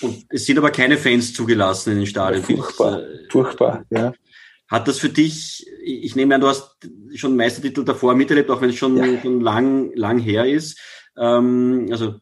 und 0.00 0.24
es 0.30 0.46
sind 0.46 0.58
aber 0.58 0.70
keine 0.70 0.96
Fans 0.96 1.34
zugelassen 1.34 1.92
in 1.92 1.98
den 1.98 2.06
Stadien. 2.06 2.42
Furchtbar, 2.42 3.02
äh, 3.02 3.28
furchtbar, 3.30 3.84
ja. 3.90 4.12
Hat 4.68 4.88
das 4.88 4.98
für 4.98 5.10
dich, 5.10 5.66
ich 5.84 6.16
nehme 6.16 6.34
an, 6.34 6.40
du 6.40 6.48
hast 6.48 6.76
schon 7.14 7.36
Meistertitel 7.36 7.84
davor 7.84 8.14
miterlebt, 8.14 8.50
auch 8.50 8.62
wenn 8.62 8.70
es 8.70 8.76
schon, 8.76 8.96
ja. 8.96 9.20
schon 9.20 9.40
lang, 9.40 9.92
lang 9.94 10.18
her 10.18 10.46
ist. 10.46 10.78
Ähm, 11.18 11.88
also 11.90 12.14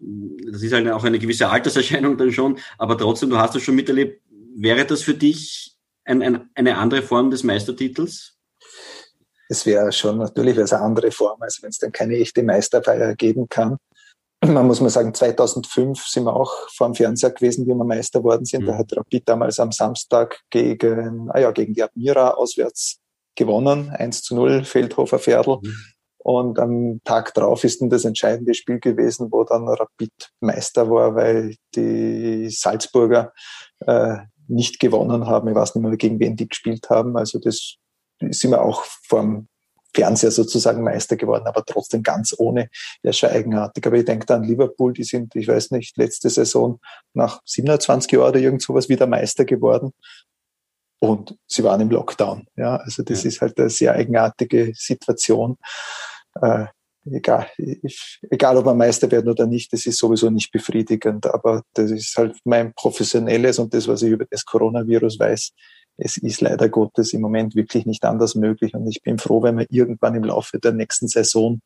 das 0.50 0.62
ist 0.62 0.72
halt 0.72 0.88
auch 0.90 1.04
eine 1.04 1.20
gewisse 1.20 1.48
Alterserscheinung 1.48 2.16
dann 2.16 2.32
schon, 2.32 2.58
aber 2.76 2.98
trotzdem, 2.98 3.30
du 3.30 3.38
hast 3.38 3.54
das 3.54 3.62
schon 3.62 3.76
miterlebt. 3.76 4.20
Wäre 4.56 4.84
das 4.84 5.02
für 5.02 5.14
dich 5.14 5.76
ein, 6.04 6.22
ein, 6.22 6.50
eine 6.54 6.76
andere 6.76 7.02
Form 7.02 7.30
des 7.30 7.44
Meistertitels? 7.44 8.40
es 9.50 9.66
wäre 9.66 9.90
schon 9.90 10.18
natürlich 10.18 10.56
eine 10.56 10.80
andere 10.80 11.10
Form, 11.10 11.42
als 11.42 11.60
wenn 11.60 11.70
es 11.70 11.78
dann 11.78 11.90
keine 11.90 12.16
echte 12.16 12.44
Meisterfeier 12.44 13.16
geben 13.16 13.48
kann. 13.48 13.78
Man 14.42 14.66
muss 14.66 14.80
mal 14.80 14.88
sagen, 14.88 15.12
2005 15.12 16.06
sind 16.06 16.24
wir 16.24 16.34
auch 16.34 16.52
vor 16.74 16.88
dem 16.88 16.94
Fernseher 16.94 17.30
gewesen, 17.30 17.66
wie 17.66 17.74
wir 17.74 17.84
Meister 17.84 18.24
worden 18.24 18.46
sind. 18.46 18.62
Mhm. 18.62 18.66
Da 18.66 18.78
hat 18.78 18.96
Rapid 18.96 19.28
damals 19.28 19.60
am 19.60 19.70
Samstag 19.70 20.40
gegen, 20.50 21.30
ah 21.30 21.38
ja, 21.38 21.50
gegen 21.50 21.74
die 21.74 21.82
Admira 21.82 22.30
auswärts 22.30 23.00
gewonnen. 23.34 23.90
1 23.90 24.22
zu 24.22 24.34
0, 24.34 24.64
Feldhofer 24.64 25.18
Pferdl. 25.18 25.58
Mhm. 25.62 25.76
Und 26.22 26.58
am 26.58 27.00
Tag 27.04 27.32
drauf 27.34 27.64
ist 27.64 27.80
dann 27.80 27.90
das 27.90 28.04
entscheidende 28.04 28.54
Spiel 28.54 28.78
gewesen, 28.78 29.28
wo 29.30 29.44
dann 29.44 29.68
Rapid 29.68 30.12
Meister 30.40 30.90
war, 30.90 31.14
weil 31.14 31.56
die 31.74 32.50
Salzburger 32.50 33.32
äh, 33.80 34.18
nicht 34.46 34.80
gewonnen 34.80 35.26
haben. 35.26 35.48
Ich 35.48 35.54
weiß 35.54 35.74
nicht 35.74 35.84
mehr, 35.84 35.96
gegen 35.96 36.20
wen 36.20 36.36
die 36.36 36.48
gespielt 36.48 36.90
haben. 36.90 37.16
Also 37.16 37.38
das 37.38 37.76
sind 38.20 38.50
wir 38.50 38.62
auch 38.62 38.84
vom 38.84 39.48
Fernseher 39.94 40.30
sozusagen 40.30 40.82
Meister 40.82 41.16
geworden, 41.16 41.46
aber 41.46 41.64
trotzdem 41.64 42.02
ganz 42.02 42.34
ohne. 42.36 42.68
Ja, 43.02 43.12
schon 43.12 43.30
eigenartig. 43.30 43.86
Aber 43.86 43.96
ich 43.96 44.04
denke 44.04 44.26
da 44.26 44.36
an 44.36 44.44
Liverpool, 44.44 44.92
die 44.92 45.04
sind, 45.04 45.34
ich 45.34 45.48
weiß 45.48 45.72
nicht, 45.72 45.96
letzte 45.96 46.30
Saison 46.30 46.80
nach 47.14 47.40
27 47.44 48.12
Jahren 48.12 48.30
oder 48.30 48.40
irgend 48.40 48.62
sowas 48.62 48.88
wieder 48.88 49.06
Meister 49.06 49.44
geworden. 49.44 49.92
Und 51.00 51.36
sie 51.46 51.64
waren 51.64 51.80
im 51.80 51.90
Lockdown. 51.90 52.46
Ja, 52.56 52.76
also 52.76 53.02
das 53.02 53.24
ja. 53.24 53.28
ist 53.28 53.40
halt 53.40 53.58
eine 53.58 53.70
sehr 53.70 53.94
eigenartige 53.94 54.72
Situation. 54.76 55.56
Äh, 56.40 56.66
egal, 57.10 57.46
egal 58.30 58.56
ob 58.58 58.66
wir 58.66 58.74
Meister 58.74 59.10
werden 59.10 59.30
oder 59.30 59.46
nicht, 59.46 59.72
das 59.72 59.86
ist 59.86 59.98
sowieso 59.98 60.28
nicht 60.30 60.52
befriedigend. 60.52 61.26
Aber 61.26 61.62
das 61.72 61.90
ist 61.90 62.16
halt 62.16 62.36
mein 62.44 62.74
professionelles 62.74 63.58
und 63.58 63.72
das, 63.72 63.88
was 63.88 64.02
ich 64.02 64.10
über 64.10 64.26
das 64.30 64.44
Coronavirus 64.44 65.18
weiß, 65.18 65.52
es 65.96 66.16
ist 66.16 66.40
leider 66.40 66.68
Gottes 66.68 67.12
im 67.12 67.20
Moment 67.20 67.54
wirklich 67.54 67.86
nicht 67.86 68.04
anders 68.04 68.34
möglich. 68.34 68.74
Und 68.74 68.86
ich 68.88 69.02
bin 69.02 69.18
froh, 69.18 69.42
wenn 69.42 69.58
wir 69.58 69.66
irgendwann 69.70 70.14
im 70.14 70.24
Laufe 70.24 70.58
der 70.58 70.72
nächsten 70.72 71.08
Saison 71.08 71.60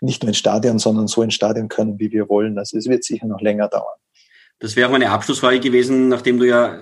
nicht 0.00 0.22
nur 0.22 0.28
ins 0.28 0.38
Stadion, 0.38 0.78
sondern 0.78 1.06
so 1.06 1.22
ins 1.22 1.34
Stadion 1.34 1.68
können, 1.68 1.98
wie 1.98 2.10
wir 2.10 2.28
wollen. 2.28 2.58
Also 2.58 2.76
es 2.76 2.88
wird 2.88 3.04
sicher 3.04 3.26
noch 3.26 3.40
länger 3.40 3.68
dauern. 3.68 3.98
Das 4.58 4.76
wäre 4.76 4.88
auch 4.88 4.92
meine 4.92 5.10
Abschlussfrage 5.10 5.60
gewesen, 5.60 6.08
nachdem 6.08 6.38
du 6.38 6.46
ja, 6.46 6.80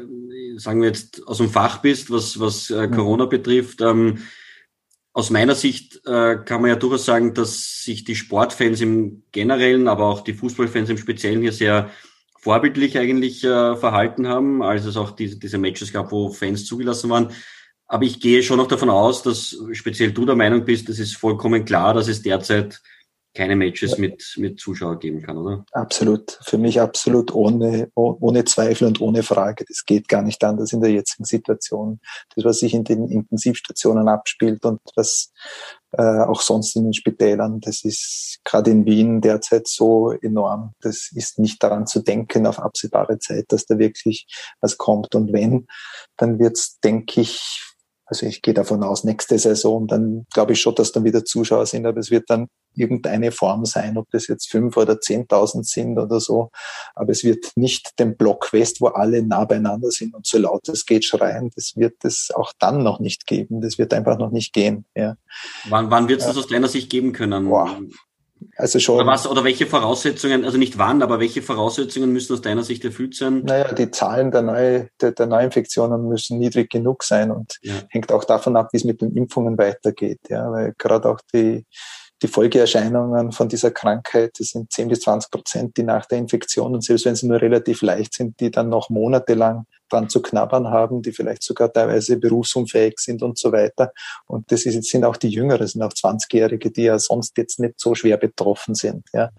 sagen 0.57 0.81
wir 0.81 0.89
jetzt, 0.89 1.27
aus 1.27 1.39
dem 1.39 1.51
Fach 1.51 1.79
bist, 1.79 2.11
was, 2.11 2.41
was 2.41 2.71
äh, 2.71 2.87
mhm. 2.87 2.95
Corona 2.95 3.27
betrifft. 3.27 3.81
Ähm, 3.83 4.19
aus 5.13 5.31
meiner 5.31 5.55
Sicht 5.55 6.01
äh, 6.07 6.37
kann 6.45 6.63
man 6.63 6.71
ja 6.71 6.77
durchaus 6.77 7.05
sagen, 7.05 7.35
dass 7.35 7.83
sich 7.83 8.05
die 8.05 8.15
Sportfans 8.15 8.81
im 8.81 9.25
Generellen, 9.33 9.89
aber 9.89 10.07
auch 10.07 10.21
die 10.21 10.35
Fußballfans 10.35 10.89
im 10.89 10.99
Speziellen 10.99 11.43
hier 11.43 11.53
sehr 11.53 11.91
vorbildlich 12.41 12.99
eigentlich 12.99 13.45
äh, 13.45 13.77
verhalten 13.77 14.29
haben, 14.29 14.63
als 14.63 14.85
es 14.85 14.97
auch 14.97 15.11
diese, 15.13 15.39
diese 15.39 15.59
Matches 15.59 15.93
gab, 15.93 16.11
wo 16.13 16.31
Fans 16.31 16.67
zugelassen 16.67 17.11
waren. 17.11 17.33
Aber 17.87 18.05
ich 18.05 18.21
gehe 18.21 18.43
schon 18.43 18.59
noch 18.59 18.69
davon 18.69 18.91
aus, 18.91 19.23
dass 19.23 19.57
speziell 19.73 20.13
du 20.13 20.25
der 20.25 20.37
Meinung 20.37 20.65
bist, 20.65 20.89
es 20.89 20.99
ist 20.99 21.17
vollkommen 21.17 21.65
klar, 21.65 21.93
dass 21.93 22.09
es 22.09 22.23
derzeit 22.23 22.81
keine 23.35 23.55
Matches 23.55 23.97
mit, 23.97 24.35
mit 24.39 24.59
Zuschauern 24.59 24.99
geben 24.99 25.23
kann, 25.23 25.37
oder? 25.37 25.65
Absolut. 25.73 26.39
Für 26.43 26.59
mich 26.59 26.81
absolut 26.81 27.33
ohne, 27.33 27.91
ohne 27.95 28.45
Zweifel 28.45 28.89
und 28.89 29.01
ohne 29.01 29.23
Frage. 29.23 29.65
Das 29.69 29.85
geht 29.85 30.09
gar 30.09 30.23
nicht 30.23 30.43
anders 30.43 30.73
in 30.73 30.81
der 30.81 30.91
jetzigen 30.91 31.25
Situation. 31.25 32.01
Das, 32.35 32.45
was 32.45 32.59
sich 32.59 32.75
in 32.75 32.85
den 32.85 33.09
Intensivstationen 33.09 34.09
abspielt 34.09 34.65
und 34.65 34.81
was 34.97 35.33
äh, 35.93 36.21
auch 36.21 36.41
sonst 36.41 36.77
in 36.77 36.85
den 36.85 36.93
Spitälern, 36.93 37.61
das 37.61 37.85
ist 37.85 38.41
gerade 38.45 38.71
in 38.71 38.87
Wien 38.87 39.21
derzeit 39.21 39.67
so 39.67 40.13
enorm. 40.13 40.75
Das 40.81 41.11
ist 41.13 41.39
nicht 41.39 41.63
daran 41.63 41.87
zu 41.87 42.01
denken 42.01 42.47
auf 42.47 42.59
absehbare 42.59 43.19
Zeit, 43.19 43.47
dass 43.49 43.67
da 43.67 43.79
wirklich 43.79 44.27
was 44.61 44.79
kommt. 44.79 45.15
Und 45.15 45.33
wenn, 45.33 45.67
dann 46.17 46.39
wird's, 46.39 46.79
denke 46.81 47.23
ich, 47.23 47.70
also 48.11 48.27
ich 48.27 48.43
gehe 48.43 48.55
davon 48.55 48.83
aus, 48.83 49.05
nächste 49.05 49.39
Saison, 49.39 49.87
dann 49.87 50.27
glaube 50.35 50.53
ich 50.53 50.61
schon, 50.61 50.75
dass 50.75 50.91
dann 50.91 51.05
wieder 51.05 51.25
Zuschauer 51.25 51.65
sind, 51.65 51.87
aber 51.87 52.01
es 52.01 52.11
wird 52.11 52.29
dann 52.29 52.49
irgendeine 52.75 53.31
Form 53.31 53.65
sein, 53.65 53.97
ob 53.97 54.11
das 54.11 54.27
jetzt 54.27 54.51
fünf 54.51 54.77
oder 54.77 55.01
zehntausend 55.01 55.67
sind 55.67 55.97
oder 55.97 56.19
so. 56.19 56.51
Aber 56.95 57.13
es 57.13 57.23
wird 57.23 57.53
nicht 57.55 57.99
den 58.01 58.17
Block 58.17 58.53
West, 58.53 58.81
wo 58.81 58.89
alle 58.89 59.23
nah 59.23 59.45
beieinander 59.45 59.91
sind 59.91 60.15
und 60.15 60.27
so 60.27 60.39
laut 60.39 60.69
es 60.69 60.87
geht 60.87 61.05
schreien. 61.05 61.51
Das 61.55 61.75
wird 61.77 62.05
es 62.05 62.31
auch 62.35 62.53
dann 62.59 62.83
noch 62.83 62.99
nicht 62.99 63.27
geben. 63.27 63.61
Das 63.61 63.79
wird 63.79 63.95
einfach 63.95 64.19
noch 64.19 64.31
nicht 64.31 64.53
gehen. 64.53 64.87
Ja. 64.97 65.17
Wann, 65.69 65.91
wann 65.91 66.09
wird 66.09 66.21
es 66.21 66.27
das 66.27 66.37
aus 66.37 66.49
deiner 66.49 66.69
Sicht 66.69 66.91
geben 66.91 67.13
können? 67.13 67.49
Boah. 67.49 67.79
Also 68.57 68.79
schon. 68.79 68.97
Oder 68.97 69.07
was, 69.07 69.27
oder 69.27 69.45
welche 69.45 69.67
Voraussetzungen, 69.67 70.45
also 70.45 70.59
nicht 70.59 70.79
wann, 70.79 71.03
aber 71.03 71.21
welche 71.21 71.43
Voraussetzungen 71.43 72.13
müssen 72.13 72.33
aus 72.33 72.41
deiner 72.41 72.63
Sicht 72.63 72.85
erfüllt 72.85 73.15
sein? 73.15 73.43
Naja, 73.45 73.73
die 73.73 73.91
Zahlen 73.91 74.31
der, 74.31 74.43
Neu, 74.43 74.87
der, 75.01 75.13
der 75.13 75.27
Neuinfektionen 75.27 76.09
müssen 76.09 76.39
niedrig 76.39 76.71
genug 76.71 77.03
sein 77.05 77.31
und 77.31 77.59
ja. 77.63 77.75
hängt 77.89 78.13
auch 78.13 78.25
davon 78.25 78.57
ab, 78.57 78.69
wie 78.73 78.79
es 78.79 78.85
mit 78.85 79.01
den 79.01 79.17
Impfungen 79.17 79.59
weitergeht. 79.59 80.21
Ja, 80.29 80.51
weil 80.51 80.75
gerade 80.79 81.09
auch 81.09 81.21
die, 81.33 81.67
die 82.23 82.29
Folgeerscheinungen 82.29 83.33
von 83.33 83.49
dieser 83.49 83.71
Krankheit, 83.71 84.33
das 84.39 84.49
sind 84.49 84.73
10 84.73 84.89
bis 84.89 85.01
20 85.01 85.31
Prozent, 85.31 85.77
die 85.77 85.83
nach 85.83 86.07
der 86.07 86.19
Infektion, 86.19 86.75
und 86.75 86.85
selbst 86.85 87.07
wenn 87.07 87.17
sie 87.17 87.27
nur 87.27 87.41
relativ 87.41 87.83
leicht 87.83 88.15
sind, 88.15 88.39
die 88.41 88.51
dann 88.51 88.69
noch 88.69 88.91
monatelang 88.91 89.65
dran 89.89 90.09
zu 90.09 90.23
knabbern 90.23 90.69
haben, 90.69 91.03
die 91.03 91.13
vielleicht 91.13 91.43
sogar 91.43 91.73
teilweise 91.73 92.17
berufsunfähig 92.19 92.99
sind 92.99 93.23
und 93.23 93.39
so 93.39 93.53
weiter. 93.53 93.93
Und 94.27 94.53
das 94.53 94.67
ist, 94.67 94.85
sind 94.85 95.05
auch 95.05 95.17
die 95.17 95.29
Jüngeren, 95.29 95.67
sind 95.67 95.83
auch 95.83 95.93
20-Jährige, 95.93 96.71
die 96.71 96.85
ja 96.85 96.99
sonst 96.99 97.37
jetzt 97.37 97.59
nicht 97.59 97.81
so 97.81 97.95
schwer 97.95 98.17
betroffen 98.17 98.75
sind. 98.75 99.07
Ja. 99.13 99.31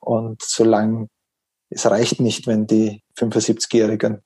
Und 0.00 0.42
solange 0.42 1.08
es 1.70 1.86
reicht 1.86 2.20
nicht, 2.20 2.46
wenn 2.46 2.66
die 2.66 3.02
75-Jährigen 3.16 4.22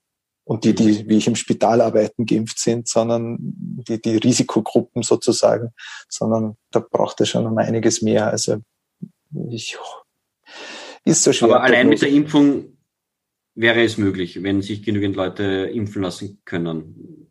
und 0.46 0.62
die, 0.62 0.74
die, 0.76 1.08
wie 1.08 1.16
ich 1.16 1.26
im 1.26 1.34
Spital 1.34 1.80
arbeiten, 1.80 2.24
geimpft 2.24 2.60
sind, 2.60 2.86
sondern 2.86 3.36
die, 3.40 4.00
die 4.00 4.16
Risikogruppen 4.16 5.02
sozusagen, 5.02 5.70
sondern 6.08 6.56
da 6.70 6.78
braucht 6.78 7.20
es 7.20 7.30
schon 7.30 7.46
um 7.46 7.58
einiges 7.58 8.00
mehr. 8.00 8.30
Also 8.30 8.58
ich, 9.50 9.76
ist 11.04 11.24
so 11.24 11.32
schwer. 11.32 11.48
Aber 11.48 11.64
allein 11.64 11.88
mit 11.88 12.00
der 12.00 12.10
Impfung 12.10 12.76
wäre 13.56 13.82
es 13.82 13.98
möglich, 13.98 14.40
wenn 14.44 14.62
sich 14.62 14.84
genügend 14.84 15.16
Leute 15.16 15.42
impfen 15.42 16.02
lassen 16.02 16.40
können? 16.44 17.26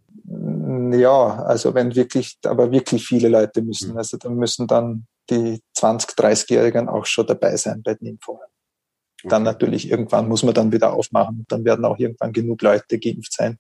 Ja, 0.91 1.43
also 1.43 1.73
wenn 1.73 1.95
wirklich, 1.95 2.37
aber 2.43 2.69
wirklich 2.73 3.07
viele 3.07 3.29
Leute 3.29 3.61
müssen. 3.61 3.91
Hm. 3.91 3.97
Also 3.97 4.17
dann 4.17 4.35
müssen 4.35 4.67
dann 4.67 5.07
die 5.29 5.61
20, 5.73 6.17
30-Jährigen 6.17 6.89
auch 6.89 7.05
schon 7.05 7.27
dabei 7.27 7.55
sein 7.55 7.81
bei 7.81 7.93
den 7.93 8.07
Impfungen. 8.07 8.43
Dann 9.27 9.43
natürlich 9.43 9.89
irgendwann 9.89 10.27
muss 10.27 10.43
man 10.43 10.53
dann 10.53 10.71
wieder 10.71 10.93
aufmachen. 10.93 11.45
Dann 11.47 11.65
werden 11.65 11.85
auch 11.85 11.97
irgendwann 11.97 12.33
genug 12.33 12.61
Leute 12.61 12.99
geimpft 12.99 13.33
sein. 13.33 13.57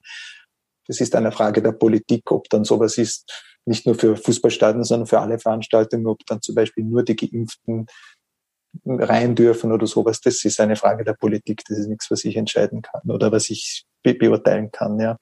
Das 0.87 1.01
ist 1.01 1.15
eine 1.15 1.31
Frage 1.31 1.61
der 1.61 1.71
Politik, 1.71 2.31
ob 2.31 2.49
dann 2.49 2.63
sowas 2.63 2.97
ist, 2.97 3.31
nicht 3.65 3.85
nur 3.85 3.95
für 3.95 4.15
Fußballstadien, 4.15 4.83
sondern 4.83 5.07
für 5.07 5.19
alle 5.19 5.39
Veranstaltungen, 5.39 6.05
ob 6.07 6.25
dann 6.27 6.41
zum 6.41 6.55
Beispiel 6.55 6.83
nur 6.83 7.03
die 7.03 7.15
Geimpften 7.15 7.87
rein 8.85 9.35
dürfen 9.35 9.71
oder 9.71 9.87
sowas. 9.87 10.21
Das 10.21 10.43
ist 10.43 10.59
eine 10.59 10.75
Frage 10.75 11.03
der 11.03 11.13
Politik. 11.13 11.63
Das 11.67 11.79
ist 11.79 11.87
nichts, 11.87 12.11
was 12.11 12.23
ich 12.25 12.35
entscheiden 12.35 12.81
kann 12.81 13.01
oder 13.09 13.31
was 13.31 13.49
ich 13.49 13.85
be 14.03 14.13
beurteilen 14.13 14.71
kann, 14.71 14.99
ja. 14.99 15.17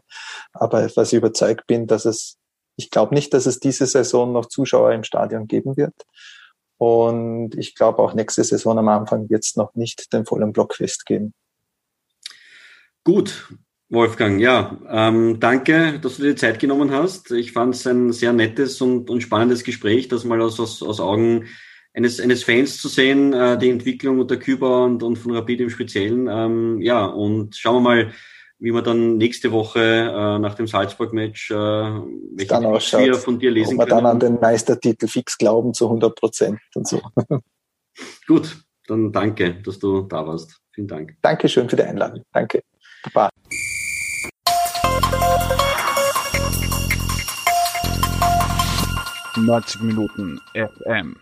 Aber 0.51 0.89
was 0.95 1.13
ich 1.13 1.17
überzeugt 1.17 1.67
bin, 1.67 1.87
dass 1.87 2.05
es, 2.05 2.37
ich 2.75 2.89
glaube 2.89 3.13
nicht, 3.13 3.33
dass 3.33 3.45
es 3.45 3.59
diese 3.59 3.85
Saison 3.85 4.33
noch 4.33 4.47
Zuschauer 4.47 4.91
im 4.91 5.03
Stadion 5.03 5.47
geben 5.47 5.77
wird. 5.77 5.93
Und 6.83 7.55
ich 7.55 7.75
glaube 7.75 7.99
auch 7.99 8.13
nächste 8.13 8.43
Saison 8.43 8.77
am 8.77 8.89
Anfang 8.89 9.29
wird 9.29 9.45
es 9.45 9.55
noch 9.55 9.73
nicht 9.73 10.11
den 10.11 10.25
vollen 10.25 10.51
Blockfest 10.51 11.05
geben. 11.05 11.33
Gut, 13.05 13.47
Wolfgang, 13.87 14.41
ja, 14.41 14.77
ähm, 14.89 15.39
danke, 15.39 15.99
dass 16.01 16.17
du 16.17 16.23
dir 16.23 16.31
die 16.31 16.35
Zeit 16.35 16.59
genommen 16.59 16.91
hast. 16.91 17.31
Ich 17.31 17.53
fand 17.53 17.75
es 17.75 17.87
ein 17.87 18.11
sehr 18.11 18.33
nettes 18.33 18.81
und, 18.81 19.09
und 19.09 19.21
spannendes 19.21 19.63
Gespräch, 19.63 20.09
das 20.09 20.25
mal 20.25 20.41
aus, 20.41 20.59
aus, 20.59 20.83
aus 20.83 20.99
Augen 20.99 21.45
eines, 21.93 22.19
eines 22.19 22.43
Fans 22.43 22.81
zu 22.81 22.89
sehen, 22.89 23.31
äh, 23.31 23.57
die 23.57 23.69
Entwicklung 23.69 24.19
unter 24.19 24.35
Küber 24.35 24.83
und, 24.83 25.03
und 25.03 25.15
von 25.15 25.33
Rapid 25.33 25.61
im 25.61 25.69
Speziellen. 25.69 26.27
Ähm, 26.29 26.81
ja, 26.81 27.05
und 27.05 27.55
schauen 27.55 27.75
wir 27.75 27.89
mal, 27.89 28.13
wie 28.59 28.71
wir 28.71 28.81
dann 28.81 29.17
nächste 29.17 29.51
Woche 29.51 29.79
äh, 29.79 30.39
nach 30.39 30.55
dem 30.55 30.67
Salzburg-Match 30.67 31.51
äh, 31.51 31.55
welche 31.55 32.47
dann 32.47 32.65
ausschaut, 32.65 33.01
wir 33.01 33.15
von 33.15 33.39
dir 33.39 33.51
lesen 33.51 33.73
ob 33.73 33.79
wir 33.79 33.87
können. 33.87 34.03
dann 34.03 34.11
an 34.11 34.19
den 34.19 34.39
Meistertitel 34.39 35.07
fix 35.07 35.37
glauben 35.37 35.73
zu 35.73 35.85
100 35.85 36.15
Prozent 36.15 36.59
und 36.75 36.87
so. 36.87 37.01
Gut, 38.27 38.57
dann 38.87 39.11
danke, 39.11 39.61
dass 39.61 39.79
du 39.79 40.01
da 40.01 40.25
warst. 40.25 40.59
Vielen 40.71 40.87
Dank. 40.87 41.15
Dankeschön 41.21 41.69
für 41.69 41.75
die 41.75 41.83
Einladung. 41.83 42.23
Danke. 42.31 42.63
Baba. 43.03 43.29
Neunzig 49.35 49.81
Minuten 49.81 50.39
FM. 50.53 51.15